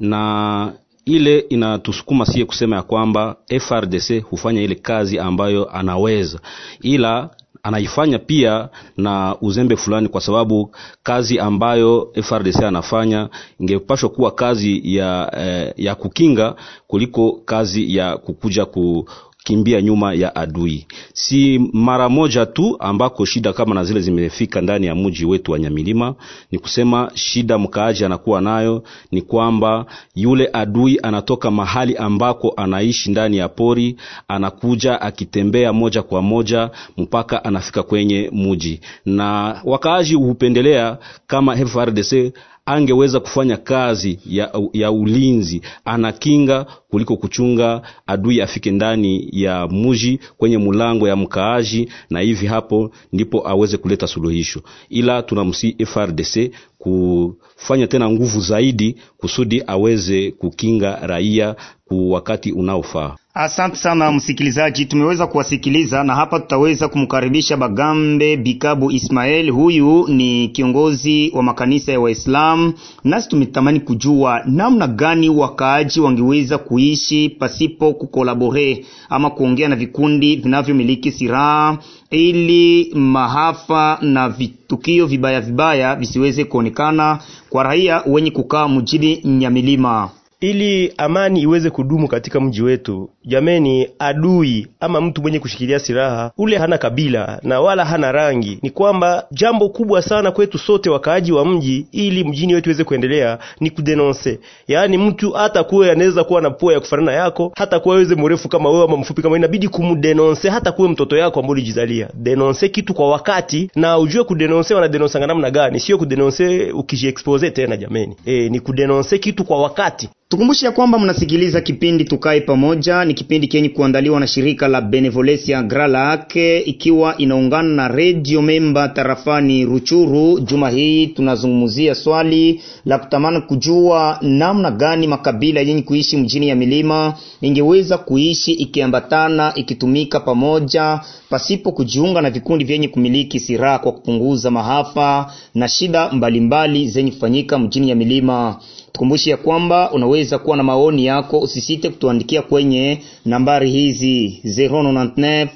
na 0.00 0.72
ile 1.04 1.38
inatusukuma 1.38 2.26
sie 2.26 2.44
kusema 2.44 2.76
ya 2.76 2.82
kwamba 2.82 3.36
FRDC 3.60 4.22
hufanya 4.22 4.62
ile 4.62 4.74
kazi 4.74 5.18
ambayo 5.18 5.70
anaweza, 5.76 6.40
ila 6.82 7.30
anaifanya 7.62 8.18
pia 8.18 8.68
na 8.96 9.36
uzembe 9.40 9.76
fulani, 9.76 10.08
kwa 10.08 10.20
sababu 10.20 10.74
kazi 11.02 11.38
ambayo 11.38 12.12
FRDC 12.22 12.56
anafanya 12.62 13.28
ingepashwa 13.60 14.08
kuwa 14.08 14.30
kazi 14.30 14.94
ya, 14.96 15.32
eh, 15.38 15.72
ya 15.76 15.94
kukinga 15.94 16.54
kuliko 16.86 17.32
kazi 17.44 17.96
ya 17.96 18.16
kukuja 18.16 18.64
ku 18.66 19.08
kimbia 19.44 19.82
nyuma 19.82 20.14
ya 20.14 20.36
adui. 20.36 20.86
Si 21.12 21.58
mara 21.72 22.08
moja 22.08 22.46
tu 22.46 22.76
ambako 22.78 23.24
shida 23.24 23.52
kama 23.52 23.74
na 23.74 23.84
zile 23.84 24.00
zimefika 24.00 24.60
ndani 24.60 24.86
ya 24.86 24.94
mji 24.94 25.24
wetu 25.24 25.52
wa 25.52 25.58
Nyamilima. 25.58 26.14
Ni 26.52 26.58
kusema 26.58 27.10
shida 27.14 27.58
mkaaji 27.58 28.04
anakuwa 28.04 28.40
nayo 28.40 28.82
ni 29.12 29.22
kwamba 29.22 29.86
yule 30.14 30.50
adui 30.52 30.98
anatoka 31.02 31.50
mahali 31.50 31.96
ambako 31.96 32.52
anaishi 32.56 33.10
ndani 33.10 33.36
ya 33.36 33.48
pori, 33.48 33.96
anakuja 34.28 35.00
akitembea 35.00 35.72
moja 35.72 36.02
kwa 36.02 36.22
moja 36.22 36.70
mpaka 36.98 37.44
anafika 37.44 37.82
kwenye 37.82 38.30
mji, 38.32 38.80
na 39.06 39.60
wakaaji 39.64 40.14
hupendelea 40.14 40.98
kama 41.26 41.56
FRDC 41.56 42.32
angeweza 42.70 43.20
kufanya 43.20 43.56
kazi 43.56 44.18
ya, 44.26 44.50
ya 44.72 44.92
ulinzi 44.92 45.62
anakinga 45.84 46.66
kuliko 46.90 47.16
kuchunga 47.16 47.82
adui 48.06 48.42
afike 48.42 48.70
ndani 48.70 49.28
ya 49.32 49.66
muji 49.66 50.20
kwenye 50.38 50.58
mulango 50.58 51.08
ya 51.08 51.16
mkaaji, 51.16 51.88
na 52.10 52.20
hivi 52.20 52.46
hapo 52.46 52.90
ndipo 53.12 53.48
aweze 53.48 53.76
kuleta 53.76 54.06
suluhisho. 54.06 54.60
Ila 54.88 55.22
tunamsi 55.22 55.76
FRDC 55.86 56.50
kufanya 56.78 57.86
tena 57.86 58.10
nguvu 58.10 58.40
zaidi 58.40 58.96
kusudi 59.18 59.62
aweze 59.66 60.30
kukinga 60.30 60.98
raia 61.06 61.56
ku 61.88 62.10
wakati 62.10 62.52
unaofaa. 62.52 63.16
Asante 63.34 63.76
sana 63.76 64.12
msikilizaji, 64.12 64.84
tumeweza 64.86 65.26
kuwasikiliza 65.26 66.04
na 66.04 66.14
hapa 66.14 66.40
tutaweza 66.40 66.88
kumkaribisha 66.88 67.56
Bagambe 67.56 68.36
Bikabu 68.36 68.90
Ismael. 68.90 69.50
Huyu 69.50 70.08
ni 70.08 70.48
kiongozi 70.48 71.30
wa 71.34 71.42
makanisa 71.42 71.92
ya 71.92 72.00
Waislamu, 72.00 72.72
nasi 73.04 73.28
tumetamani 73.28 73.80
kujua 73.80 74.42
namna 74.46 74.86
gani 74.86 75.28
wakaaji 75.28 76.00
wangeweza 76.00 76.58
kuishi 76.58 77.28
pasipo 77.28 77.92
kukolabore 77.94 78.84
ama 79.08 79.30
kuongea 79.30 79.68
na 79.68 79.76
vikundi 79.76 80.36
vinavyomiliki 80.36 81.12
silaha 81.12 81.78
ili 82.10 82.92
mahafa 82.94 83.98
na 84.02 84.28
vitukio 84.28 85.06
vibaya 85.06 85.40
vibaya 85.40 85.96
visiweze 85.96 86.44
kuonekana 86.44 87.18
kwa 87.50 87.62
raia 87.62 88.02
wenye 88.06 88.30
kukaa 88.30 88.68
mjini 88.68 89.20
Nyamilima. 89.24 90.10
Ili 90.40 90.94
amani 90.96 91.40
iweze 91.40 91.70
kudumu 91.70 92.08
katika 92.08 92.40
mji 92.40 92.62
wetu. 92.62 93.10
Jameni, 93.24 93.88
adui 93.98 94.66
ama 94.80 95.00
mtu 95.00 95.22
mwenye 95.22 95.38
kushikilia 95.40 95.78
silaha 95.78 96.30
ule 96.38 96.58
hana 96.58 96.78
kabila 96.78 97.40
na 97.42 97.60
wala 97.60 97.84
hana 97.84 98.12
rangi. 98.12 98.58
Ni 98.62 98.70
kwamba 98.70 99.26
jambo 99.30 99.68
kubwa 99.68 100.02
sana 100.02 100.30
kwetu 100.30 100.58
sote 100.58 100.90
wakaaji 100.90 101.32
wa 101.32 101.44
mji, 101.46 101.86
ili 101.92 102.24
mjini 102.24 102.54
wetu 102.54 102.68
iweze 102.70 102.84
kuendelea 102.84 103.38
ni 103.60 103.70
kudenonse. 103.70 104.38
Yaani 104.68 104.98
mtu 104.98 105.30
hata 105.30 105.64
kuwe 105.64 105.90
anaweza 105.90 106.24
kuwa 106.24 106.40
na 106.40 106.50
pua 106.50 106.72
ya 106.72 106.80
kufanana 106.80 107.12
yako, 107.12 107.52
hata 107.56 107.80
kuwa 107.80 107.94
aweze 107.94 108.14
mrefu 108.14 108.48
kama 108.48 108.70
wewe 108.70 108.84
ama 108.84 108.96
mfupi 108.96 109.22
kama 109.22 109.36
inabidi 109.36 109.68
kumdenonse, 109.68 110.48
hata 110.50 110.72
kuwe 110.72 110.88
mtoto 110.88 111.16
yako 111.16 111.40
ambaye 111.40 111.52
ulijizalia. 111.52 112.08
Denonse 112.14 112.68
kitu 112.68 112.94
kwa 112.94 113.10
wakati, 113.10 113.70
na 113.74 113.98
ujue 113.98 114.24
kudenonse 114.24 114.74
wanadenonsa 114.74 115.26
namna 115.26 115.50
gani, 115.50 115.80
sio 115.80 115.98
kudenonse 115.98 116.72
ukijiexpose 116.72 117.50
tena. 117.50 117.76
Jameni, 117.76 118.16
e, 118.26 118.48
ni 118.48 118.60
kudenonse 118.60 119.18
kitu 119.18 119.44
kwa 119.44 119.62
wakati. 119.62 120.08
Tukumbushe 120.30 120.66
ya 120.66 120.72
kwamba 120.72 120.98
mnasikiliza 120.98 121.60
kipindi 121.60 122.04
Tukae 122.04 122.40
Pamoja. 122.40 123.04
Ni 123.04 123.14
kipindi 123.14 123.48
kenye 123.48 123.68
kuandaliwa 123.68 124.20
na 124.20 124.26
shirika 124.26 124.68
la 124.68 124.80
Benevolencia 124.80 125.62
Gralac 125.62 126.36
ikiwa 126.64 127.16
inaungana 127.18 127.68
na 127.68 127.88
redio 127.88 128.42
memba 128.42 128.88
tarafani 128.88 129.64
Ruchuru. 129.64 130.40
Juma 130.40 130.70
hii 130.70 131.06
tunazungumzia 131.06 131.94
swali 131.94 132.60
la 132.84 132.98
kutamani 132.98 133.40
kujua 133.40 134.18
namna 134.22 134.70
gani 134.70 135.06
makabila 135.06 135.60
yenye 135.60 135.82
kuishi 135.82 136.16
mjini 136.16 136.48
ya 136.48 136.56
milima 136.56 137.14
ingeweza 137.40 137.98
kuishi 137.98 138.52
ikiambatana, 138.52 139.52
ikitumika 139.54 140.20
pamoja 140.20 141.00
pasipo 141.30 141.72
kujiunga 141.72 142.20
na 142.22 142.30
vikundi 142.30 142.64
vyenye 142.64 142.88
kumiliki 142.88 143.40
silaha 143.40 143.78
kwa 143.78 143.92
kupunguza 143.92 144.50
mahafa 144.50 145.32
na 145.54 145.68
shida 145.68 146.12
mbalimbali 146.12 146.88
zenye 146.88 147.10
kufanyika 147.10 147.58
mjini 147.58 147.88
ya 147.90 147.96
milima. 147.96 148.56
Tukumbushe 149.00 149.30
ya 149.30 149.36
kwamba 149.36 149.90
unaweza 149.92 150.38
kuwa 150.38 150.56
na 150.56 150.62
maoni 150.62 151.06
yako, 151.06 151.38
usisite 151.38 151.88
kutuandikia 151.88 152.42
kwenye 152.42 152.98
nambari 153.24 153.70
hizi 153.70 154.40
099 154.44 155.48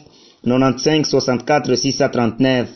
95 0.47 1.01
64 1.01 1.61
639 1.61 2.67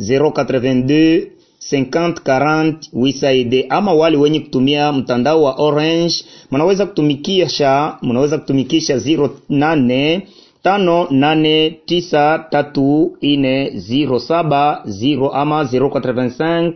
082 0.00 1.26
50 1.72 2.12
40 2.12 2.74
800, 2.94 3.66
ama 3.68 3.92
wale 3.92 4.16
wenye 4.16 4.40
kutumia 4.40 4.92
mtandao 4.92 5.42
wa 5.42 5.52
Orange 5.54 6.14
mnaweza 6.50 6.86
kutumikisha 6.86 7.96
mnaweza 8.02 8.38
kutumikisha 8.38 8.96
08 8.96 10.20
tano 10.62 11.06
nane 11.10 11.70
tisa 11.86 12.38
ama 15.32 15.62
085 15.64 16.72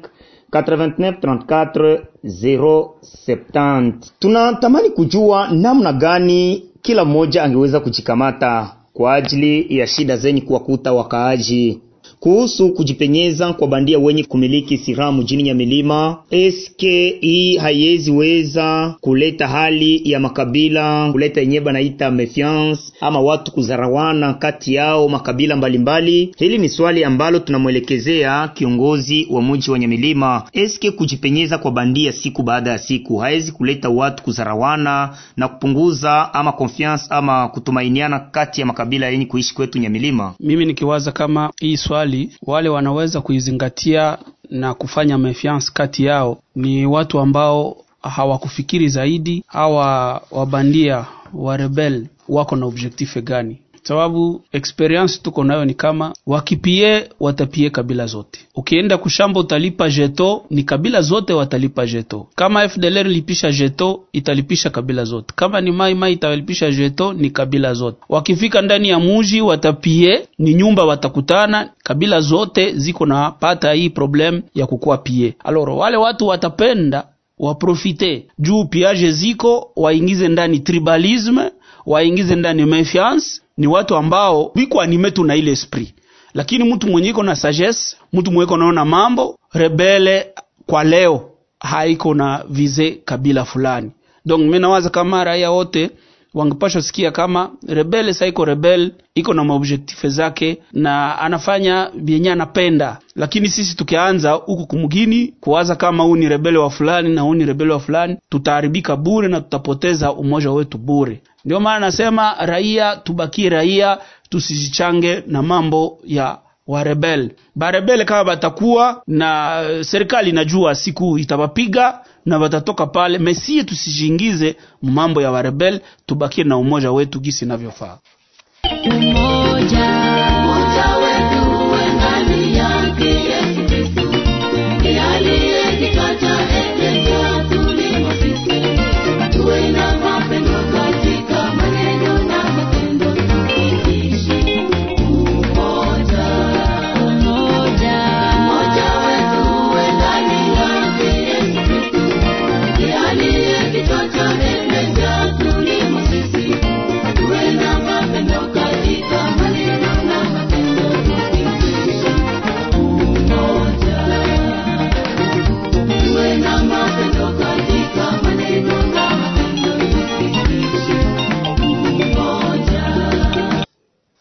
89 0.53 1.13
34 1.21 2.01
070. 2.25 3.93
Tunatamani 4.19 4.91
kujua 4.91 5.49
namna 5.51 5.93
gani 5.93 6.65
kila 6.83 7.05
mmoja 7.05 7.43
angeweza 7.43 7.81
kujikamata 7.81 8.75
kwa 8.93 9.15
ajili 9.15 9.79
ya 9.79 9.87
shida 9.87 10.17
zenye 10.17 10.41
kuwakuta 10.41 10.93
wakaaji 10.93 11.81
kuhusu 12.21 12.69
kujipenyeza 12.75 13.53
kwa 13.53 13.69
bandia 13.69 13.99
wenye 13.99 14.25
kumiliki 14.25 14.77
silaha 14.79 15.13
mjini 15.13 15.43
Nyamilima. 15.43 16.17
Eske 16.31 17.19
hii 17.21 17.57
haiwezi 17.57 18.11
weza 18.11 18.95
kuleta 19.01 19.49
hali 19.49 20.11
ya 20.11 20.21
makabila 20.21 21.13
kuleta 21.13 21.41
yenyewe 21.41 21.65
banaita 21.65 22.11
mefiance 22.11 22.83
ama 23.01 23.21
watu 23.21 23.53
kuzarawana 23.53 24.35
kati 24.35 24.75
yao 24.75 25.09
makabila 25.09 25.57
mbalimbali 25.57 26.23
mbali. 26.23 26.35
Hili 26.39 26.59
ni 26.59 26.69
swali 26.69 27.05
ambalo 27.05 27.39
tunamwelekezea 27.39 28.49
kiongozi 28.49 29.27
wa 29.31 29.43
mji 29.43 29.71
wa 29.71 29.79
Nyamilima. 29.79 30.43
Eske 30.53 30.91
kujipenyeza 30.91 31.59
kwa 31.59 31.71
bandia 31.71 32.13
siku 32.13 32.43
baada 32.43 32.71
ya 32.71 32.79
siku 32.79 33.17
haiwezi 33.17 33.53
kuleta 33.53 33.89
watu 33.89 34.23
kuzarawana 34.23 35.17
na 35.37 35.49
kupunguza 35.49 36.35
ama 36.35 36.53
confiance 36.53 37.05
ama 37.11 37.49
kutumainiana 37.49 38.19
kati 38.21 38.61
ya 38.61 38.67
makabila 38.67 39.09
yenye 39.09 39.27
kuishi 39.27 39.55
kwetu 39.55 39.79
Nyamilima? 39.79 40.35
Mimi 40.41 40.65
nikiwaza 40.67 41.13
kama 41.13 41.51
hii 41.61 41.77
swali 41.77 42.08
wale 42.47 42.69
wanaweza 42.69 43.21
kuizingatia 43.21 44.19
na 44.51 44.75
kufanya 44.75 45.19
mefiance 45.19 45.71
kati 45.75 46.05
yao 46.05 46.39
ni 46.57 46.87
watu 46.87 47.19
ambao 47.21 47.77
hawakufikiri 48.03 48.89
zaidi, 48.89 49.45
hawa 49.47 50.23
wabandia 50.31 51.07
wa 51.35 51.57
rebel 51.57 52.07
wako 52.29 52.57
na 52.57 52.67
objektife 52.67 53.23
gani? 53.23 53.59
Sababu 53.83 54.43
experience 54.53 55.21
tuko 55.23 55.45
nayo 55.45 55.65
ni 55.65 55.75
kama 55.75 56.13
wakipie 56.27 57.09
watapie 57.21 57.71
kabila 57.71 58.07
zote. 58.07 58.41
Ukienda 58.55 58.99
kushamba 58.99 59.41
utalipa 59.41 59.89
jeto, 59.91 60.45
ni 60.51 60.63
kabila 60.63 61.03
zote 61.03 61.33
watalipa 61.33 61.87
jeto. 61.87 62.27
Kama 62.35 62.69
FDLR 62.69 63.07
lipisha 63.09 63.53
jeto, 63.53 64.01
italipisha 64.13 64.71
kabila 64.71 65.05
zote. 65.05 65.33
Kama 65.37 65.61
ni 65.61 65.73
Mai 65.73 65.95
Mai 65.95 66.13
italipisha 66.13 66.71
jeto, 66.71 67.13
ni 67.13 67.31
kabila 67.31 67.75
zote. 67.75 67.99
Wakifika 68.09 68.63
ndani 68.63 68.89
ya 68.89 68.99
muji 68.99 69.41
watapie, 69.41 70.29
ni 70.39 70.55
nyumba 70.55 70.85
watakutana, 70.85 71.71
kabila 71.83 72.21
zote 72.21 72.73
ziko 72.73 73.07
na 73.07 73.31
pata 73.31 73.73
hii 73.73 73.91
problem 73.91 74.43
ya 74.55 74.67
kukua 74.67 74.99
pie. 74.99 75.35
Aloro 75.45 75.77
wale 75.77 75.97
watu 75.97 76.27
watapenda 76.27 77.05
waprofite 77.39 78.27
juu 78.39 78.65
piaje 78.65 79.11
ziko, 79.13 79.71
waingize 79.77 80.29
ndani 80.29 80.59
tribalisme 80.59 81.51
waingize 81.87 82.37
ndani 82.37 82.65
mefiance 82.67 83.41
ni 83.59 83.67
watu 83.67 83.97
ambao 83.97 84.53
wiko 84.55 84.81
anime 84.81 85.11
tu 85.11 85.25
na 85.25 85.37
ile 85.37 85.51
esprit. 85.53 85.95
Lakini 86.35 86.75
mtu 86.75 86.87
mwenye 86.87 87.09
iko 87.09 87.23
na 87.23 87.37
sagesse 87.37 87.97
mtu 88.13 88.31
mwenye 88.33 88.45
iko 88.45 88.57
naona 88.57 88.85
mambo 88.85 89.39
rebele 89.53 90.27
kwa 90.67 90.85
leo 90.85 91.31
haiko 91.61 92.15
na 92.15 92.45
vize 92.49 92.91
kabila 93.05 93.45
fulani. 93.45 93.91
Donc 94.27 94.41
mimi 94.41 94.59
nawaza 94.59 94.91
kama 94.91 95.25
raia 95.25 95.51
wote 95.51 95.91
wangepashwa 96.35 96.83
sikia 96.83 97.11
kama 97.11 97.51
rebel 97.69 98.15
sa 98.15 98.27
iko 98.27 98.45
rebel 98.45 98.93
iko 99.15 99.35
na 99.35 99.45
maobjektife 99.45 100.09
zake 100.09 100.59
na 100.73 101.19
anafanya 101.19 101.91
vyenye 101.95 102.33
anapenda. 102.33 102.99
Lakini 103.17 103.49
sisi 103.49 103.77
tukianza 103.77 104.31
huku 104.33 104.67
kumgini 104.67 105.35
kuwaza 105.41 105.77
kama 105.77 106.03
huu 106.05 106.17
ni 106.17 106.29
rebele 106.29 106.59
wa 106.59 106.71
fulani 106.71 107.09
na 107.15 107.21
huu 107.21 107.35
ni 107.35 107.45
rebele 107.47 107.73
wa 107.73 107.81
fulani 107.81 108.17
tutaharibika 108.29 108.97
bure 108.97 109.29
na 109.29 109.41
tutapoteza 109.41 110.13
umoja 110.13 110.51
wetu 110.51 110.79
bure. 110.79 111.23
Ndio 111.45 111.61
maana 111.61 111.87
nasema 111.87 112.35
raia 112.47 112.97
tubakie 112.97 113.49
raia 113.49 113.99
tusijichange 114.29 115.23
na 115.27 115.43
mambo 115.43 115.99
ya 116.05 116.39
warebel 116.67 117.31
barebele 117.57 118.05
kama 118.05 118.25
batakuwa 118.25 119.03
na 119.07 119.61
serikali 119.81 120.31
inajua 120.31 120.75
siku 120.75 121.19
itawapiga 121.19 122.01
na 122.29 122.39
watatoka 122.39 122.87
pale 122.87 123.19
mesie 123.19 123.65
tusijiingize 123.65 124.57
mambo 124.83 125.23
ya 125.23 125.31
warebel 125.31 125.81
tubakie 126.07 126.45
na 126.45 126.57
umoja 126.57 126.93
wetu 126.93 127.21
gisi 127.21 127.45
inavyofaa 127.45 127.99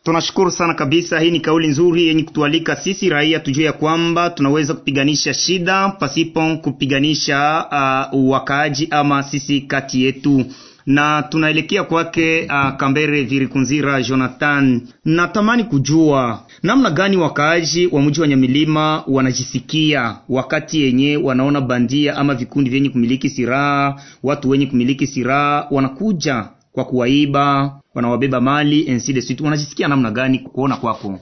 Tunashukuru 0.08 0.52
sana 0.52 0.74
kabisa. 0.74 1.20
Hii 1.20 1.32
ni 1.32 1.40
kauli 1.40 1.68
nzuri 1.68 2.08
yenye 2.08 2.24
kutualika 2.24 2.76
sisi 2.76 3.10
raia 3.10 3.40
tujue 3.40 3.66
ya 3.66 3.74
kwamba 3.74 4.30
tunaweza 4.30 4.74
kupiganisha 4.74 5.34
shida 5.34 5.90
pasipo 5.90 6.58
kupiganisha 6.58 7.66
uh, 8.14 8.30
wakaaji 8.30 8.88
ama 8.92 9.24
sisi 9.24 9.62
kati 9.62 10.04
yetu 10.04 10.46
na 10.86 11.22
tunaelekea 11.30 11.84
kwake 11.84 12.42
uh, 12.50 12.76
Kambere 12.78 13.24
Virikunzira 13.24 14.02
Jonathan. 14.02 14.82
Natamani 15.06 15.64
kujua 15.64 16.44
namna 16.64 16.92
gani 16.92 17.18
wakaaji 17.18 17.88
wa 17.88 18.02
mji 18.02 18.22
wa 18.22 18.28
Nyamilima 18.28 19.04
wanajisikia 19.08 20.18
wakati 20.30 20.82
yenye 20.82 21.18
wanaona 21.18 21.62
bandia 21.62 22.18
ama 22.18 22.34
vikundi 22.36 22.70
vyenye 22.70 22.90
kumiliki 22.90 23.30
siraha 23.30 24.02
watu 24.24 24.50
wenye 24.50 24.66
kumiliki 24.66 25.08
siraha 25.08 25.68
wanakuja 25.72 26.46
kwa 26.78 26.86
kuwaiba, 26.86 27.80
wanawabeba 27.98 28.42
mali 28.42 28.90
ainsi 28.90 29.22
sit. 29.22 29.42
Wanajisikia 29.42 29.88
namna 29.88 30.12
gani 30.12 30.40
kuona 30.40 30.78
kwako? 30.78 31.20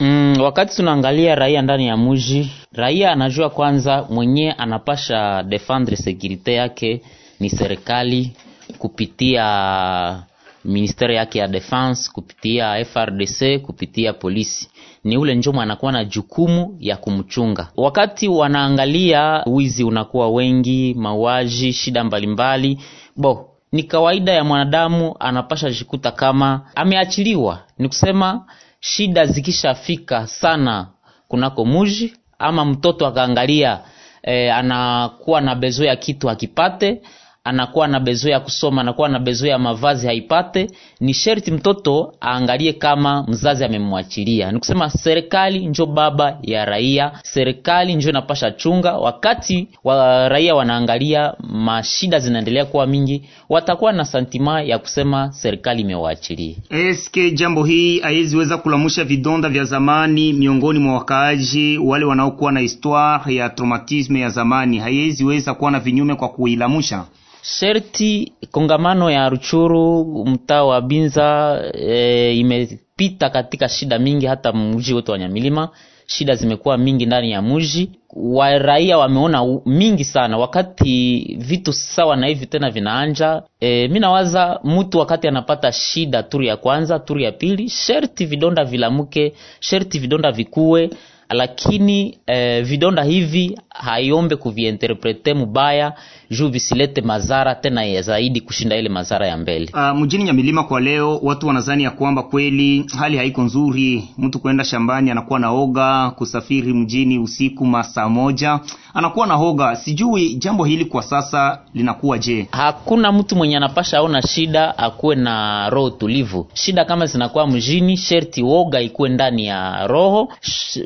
Mm, 0.00 0.36
wakati 0.40 0.76
tunaangalia 0.76 1.34
raia 1.34 1.62
ndani 1.62 1.86
ya 1.86 1.96
muji, 1.96 2.50
raia 2.72 3.12
anajua 3.12 3.50
kwanza 3.50 4.06
mwenye 4.10 4.52
anapasha 4.52 5.42
defendre 5.42 5.96
securite 5.96 6.54
yake 6.54 7.02
ni 7.40 7.50
serikali 7.50 8.32
kupitia 8.78 10.22
ministeri 10.64 11.16
yake 11.16 11.38
ya 11.38 11.48
defense, 11.48 12.10
kupitia 12.12 12.84
FRDC, 12.84 13.58
kupitia 13.62 14.12
polisi. 14.12 14.68
Ni 15.04 15.16
ule 15.18 15.34
njomo 15.34 15.60
anakuwa 15.62 15.92
na 15.92 16.04
jukumu 16.04 16.76
ya 16.80 16.96
kumchunga. 16.96 17.68
Wakati 17.76 18.28
wanaangalia 18.28 19.42
wizi 19.46 19.84
unakuwa 19.84 20.30
wengi, 20.30 20.94
mauaji, 20.98 21.72
shida 21.72 22.04
mbalimbali, 22.04 22.78
bo 23.16 23.55
ni 23.76 23.82
kawaida 23.82 24.32
ya 24.32 24.44
mwanadamu 24.44 25.16
anapasha 25.20 25.70
jikuta 25.70 26.10
kama 26.10 26.60
ameachiliwa. 26.74 27.58
Ni 27.78 27.88
kusema 27.88 28.46
shida 28.80 29.26
zikishafika 29.26 30.26
sana 30.26 30.86
kunako 31.28 31.64
muji 31.64 32.16
ama 32.38 32.64
mtoto 32.64 33.06
akaangalia 33.06 33.80
e, 34.22 34.50
anakuwa 34.50 35.40
na 35.40 35.54
bezo 35.54 35.84
ya 35.84 35.96
kitu 35.96 36.30
akipate 36.30 37.02
anakuwa 37.46 37.88
na 37.88 38.00
bezo 38.00 38.28
ya 38.30 38.40
kusoma 38.40 38.80
anakuwa 38.80 39.08
na 39.08 39.18
bezo 39.18 39.46
ya 39.46 39.58
mavazi 39.58 40.06
haipate 40.06 40.70
ni 41.00 41.14
sherti 41.14 41.50
mtoto 41.50 42.14
aangalie 42.22 42.72
kama 42.72 43.22
mzazi 43.28 43.64
amemwachilia. 43.64 44.52
Ni 44.52 44.58
kusema 44.58 44.90
serikali 44.90 45.66
njo 45.66 45.86
baba 45.86 46.38
ya 46.42 46.64
raia 46.64 47.12
serikali 47.22 47.94
njo 47.94 48.10
inapasha 48.10 48.50
chunga. 48.50 48.92
Wakati 48.96 49.68
wa 49.84 50.28
raia 50.28 50.54
wanaangalia 50.54 51.34
mashida 51.40 52.18
zinaendelea 52.18 52.64
kuwa 52.64 52.86
mingi 52.86 53.22
watakuwa 53.48 53.92
na 53.92 54.04
santima 54.04 54.62
ya 54.62 54.78
kusema 54.78 55.32
serikali 55.32 55.82
imewaachilia. 55.82 56.54
Eske 56.70 57.30
jambo 57.30 57.64
hii 57.64 58.00
haiweziweza 58.00 58.56
kulamusha 58.58 59.04
vidonda 59.04 59.48
vya 59.48 59.64
zamani 59.64 60.32
miongoni 60.32 60.78
mwa 60.78 60.94
wakaaji 60.94 61.78
wale 61.78 62.04
wanaokuwa 62.04 62.52
na 62.52 62.60
histoire 62.60 63.34
ya 63.34 63.48
traumatisme 63.48 64.20
ya 64.20 64.28
zamani, 64.30 64.78
haiziweza 64.78 65.54
kuwa 65.54 65.70
na 65.70 65.80
vinyume 65.80 66.14
kwa 66.14 66.28
kuilamusha? 66.28 67.04
Sherti 67.48 68.32
kongamano 68.50 69.10
ya 69.10 69.28
ruchuru 69.28 70.04
mtaa 70.26 70.64
wa 70.64 70.80
binza 70.80 71.60
e, 71.74 72.34
imepita 72.36 73.30
katika 73.30 73.68
shida 73.68 73.98
mingi 73.98 74.26
hata 74.26 74.52
mji 74.52 74.94
wote 74.94 75.12
wa 75.12 75.18
nyamilima. 75.18 75.68
Shida 76.06 76.34
zimekuwa 76.34 76.78
mingi 76.78 77.06
ndani 77.06 77.30
ya 77.32 77.42
mji. 77.42 77.90
Wa 78.16 78.58
raia 78.58 78.98
wameona 78.98 79.58
mingi 79.66 80.04
sana. 80.04 80.38
Wakati 80.38 81.24
vitu 81.40 81.72
sawa 81.72 82.16
na 82.16 82.26
hivi 82.26 82.46
tena 82.46 82.70
vinaanja 82.70 83.42
e, 83.60 83.88
mi 83.88 84.00
nawaza 84.00 84.60
mtu 84.64 84.98
wakati 84.98 85.28
anapata 85.28 85.72
shida 85.72 86.22
turu 86.22 86.44
ya 86.44 86.56
kwanza 86.56 86.98
turu 86.98 87.20
ya 87.20 87.32
pili 87.32 87.68
sherti 87.68 88.26
vidonda 88.26 88.64
vilamuke 88.64 89.32
sherti 89.60 89.98
vidonda 89.98 90.32
vikue 90.32 90.90
lakini 91.30 92.18
eh, 92.26 92.64
vidonda 92.64 93.02
hivi 93.02 93.58
haiombe 93.68 94.36
kuviinterprete 94.36 95.34
mubaya 95.34 95.92
juu 96.30 96.48
visilete 96.48 97.00
madhara 97.00 97.54
tena 97.54 97.84
ya 97.84 98.02
zaidi 98.02 98.40
kushinda 98.40 98.76
ile 98.76 98.88
madhara 98.88 99.26
ya 99.26 99.36
mbele 99.36 99.68
Uh, 99.74 99.98
mjini 99.98 100.24
Nyamilima 100.24 100.64
kwa 100.64 100.80
leo 100.80 101.18
watu 101.22 101.46
wanazani 101.46 101.82
ya 101.84 101.90
kwamba 101.90 102.22
kweli 102.22 102.84
hali 102.98 103.16
haiko 103.16 103.42
nzuri. 103.42 104.08
Mtu 104.18 104.38
kwenda 104.38 104.64
shambani 104.64 105.10
anakuwa 105.10 105.38
na 105.38 105.50
oga, 105.50 106.10
kusafiri 106.10 106.72
mjini 106.72 107.18
usiku 107.18 107.66
masaa 107.66 108.08
moja 108.08 108.60
anakuwa 108.94 109.26
na 109.26 109.34
hoga. 109.34 109.76
Sijui 109.76 110.34
jambo 110.34 110.64
hili 110.64 110.84
kwa 110.84 111.02
sasa 111.02 111.58
linakuwa 111.74 112.18
je? 112.18 112.48
hakuna 112.52 113.12
mtu 113.12 113.36
mwenye 113.36 113.56
anapasha 113.56 113.98
aona 113.98 114.22
shida 114.22 114.78
akuwe 114.78 115.14
na 115.16 115.70
roho 115.70 115.90
tulivu 115.90 116.46
shida 116.54 116.84
kama 116.84 117.06
zinakuwa 117.06 117.46
mjini 117.46 117.96
sherti 117.96 118.42
woga 118.42 118.80
ikuwe 118.80 119.08
ndani 119.08 119.46
ya 119.46 119.86
roho 119.86 120.28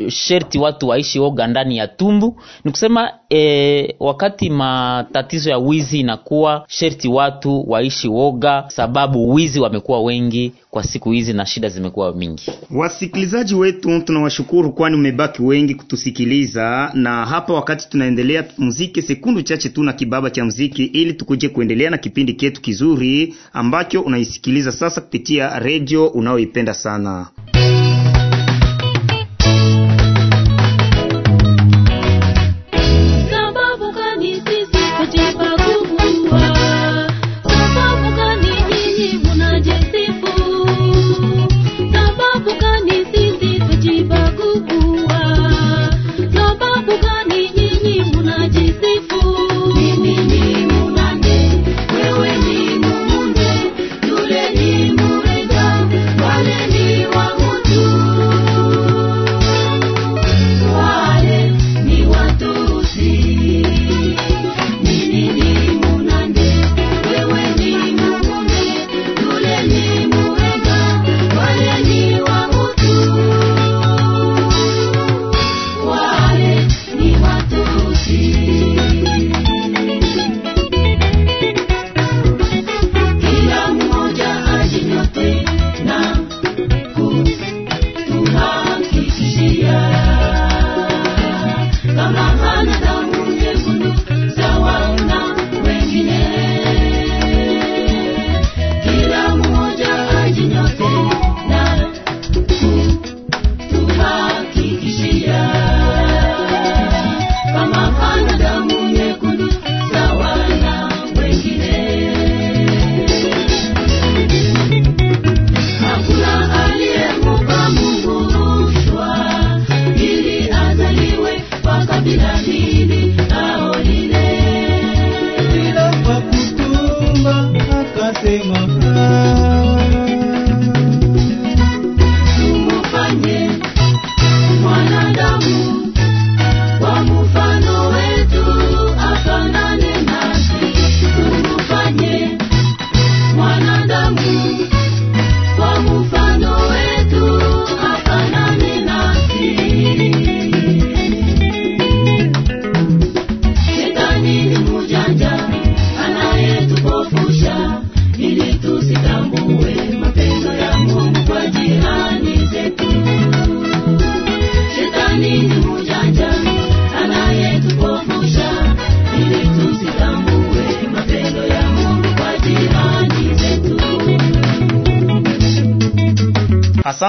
sherti 0.08 0.58
watu 0.58 0.88
waishi 0.88 1.18
woga 1.18 1.46
ndani 1.46 1.76
ya 1.76 1.88
tumbu 1.88 2.40
ni 2.64 2.70
kusema 2.70 3.10
e, 3.30 3.94
wakati 4.00 4.50
matatizo 4.50 5.50
ya 5.50 5.58
wizi 5.58 6.00
inakuwa 6.00 6.64
sherti 6.68 7.08
watu 7.08 7.70
waishi 7.70 8.08
woga 8.08 8.64
sababu 8.68 9.34
wizi 9.34 9.60
wamekuwa 9.60 10.02
wengi 10.02 10.52
kwa 10.70 10.84
siku 10.84 11.10
hizi 11.10 11.32
na 11.32 11.46
shida 11.46 11.68
zimekuwa 11.68 12.14
mingi 12.14 12.50
Wasikilizaji 12.70 13.54
wetu 13.54 14.00
tunawashukuru, 14.00 14.72
kwani 14.72 14.96
umebaki 14.96 15.42
wengi 15.42 15.74
kutusikiliza, 15.74 16.90
na 16.94 17.26
hapa 17.26 17.52
wakati 17.52 17.88
tunaendelea 17.88 18.44
muziki 18.58 19.02
sekundu 19.02 19.42
chache 19.42 19.68
tu 19.68 19.82
na 19.82 19.92
kibaba 19.92 20.30
cha 20.30 20.44
muziki, 20.44 20.84
ili 20.84 21.12
tukuje 21.12 21.48
kuendelea 21.48 21.90
na 21.90 21.98
kipindi 21.98 22.34
chetu 22.34 22.60
kizuri 22.60 23.34
ambacho 23.52 24.00
unaisikiliza 24.00 24.72
sasa 24.72 25.00
kupitia 25.00 25.58
redio 25.58 26.06
unayoipenda 26.06 26.74
sana. 26.74 27.26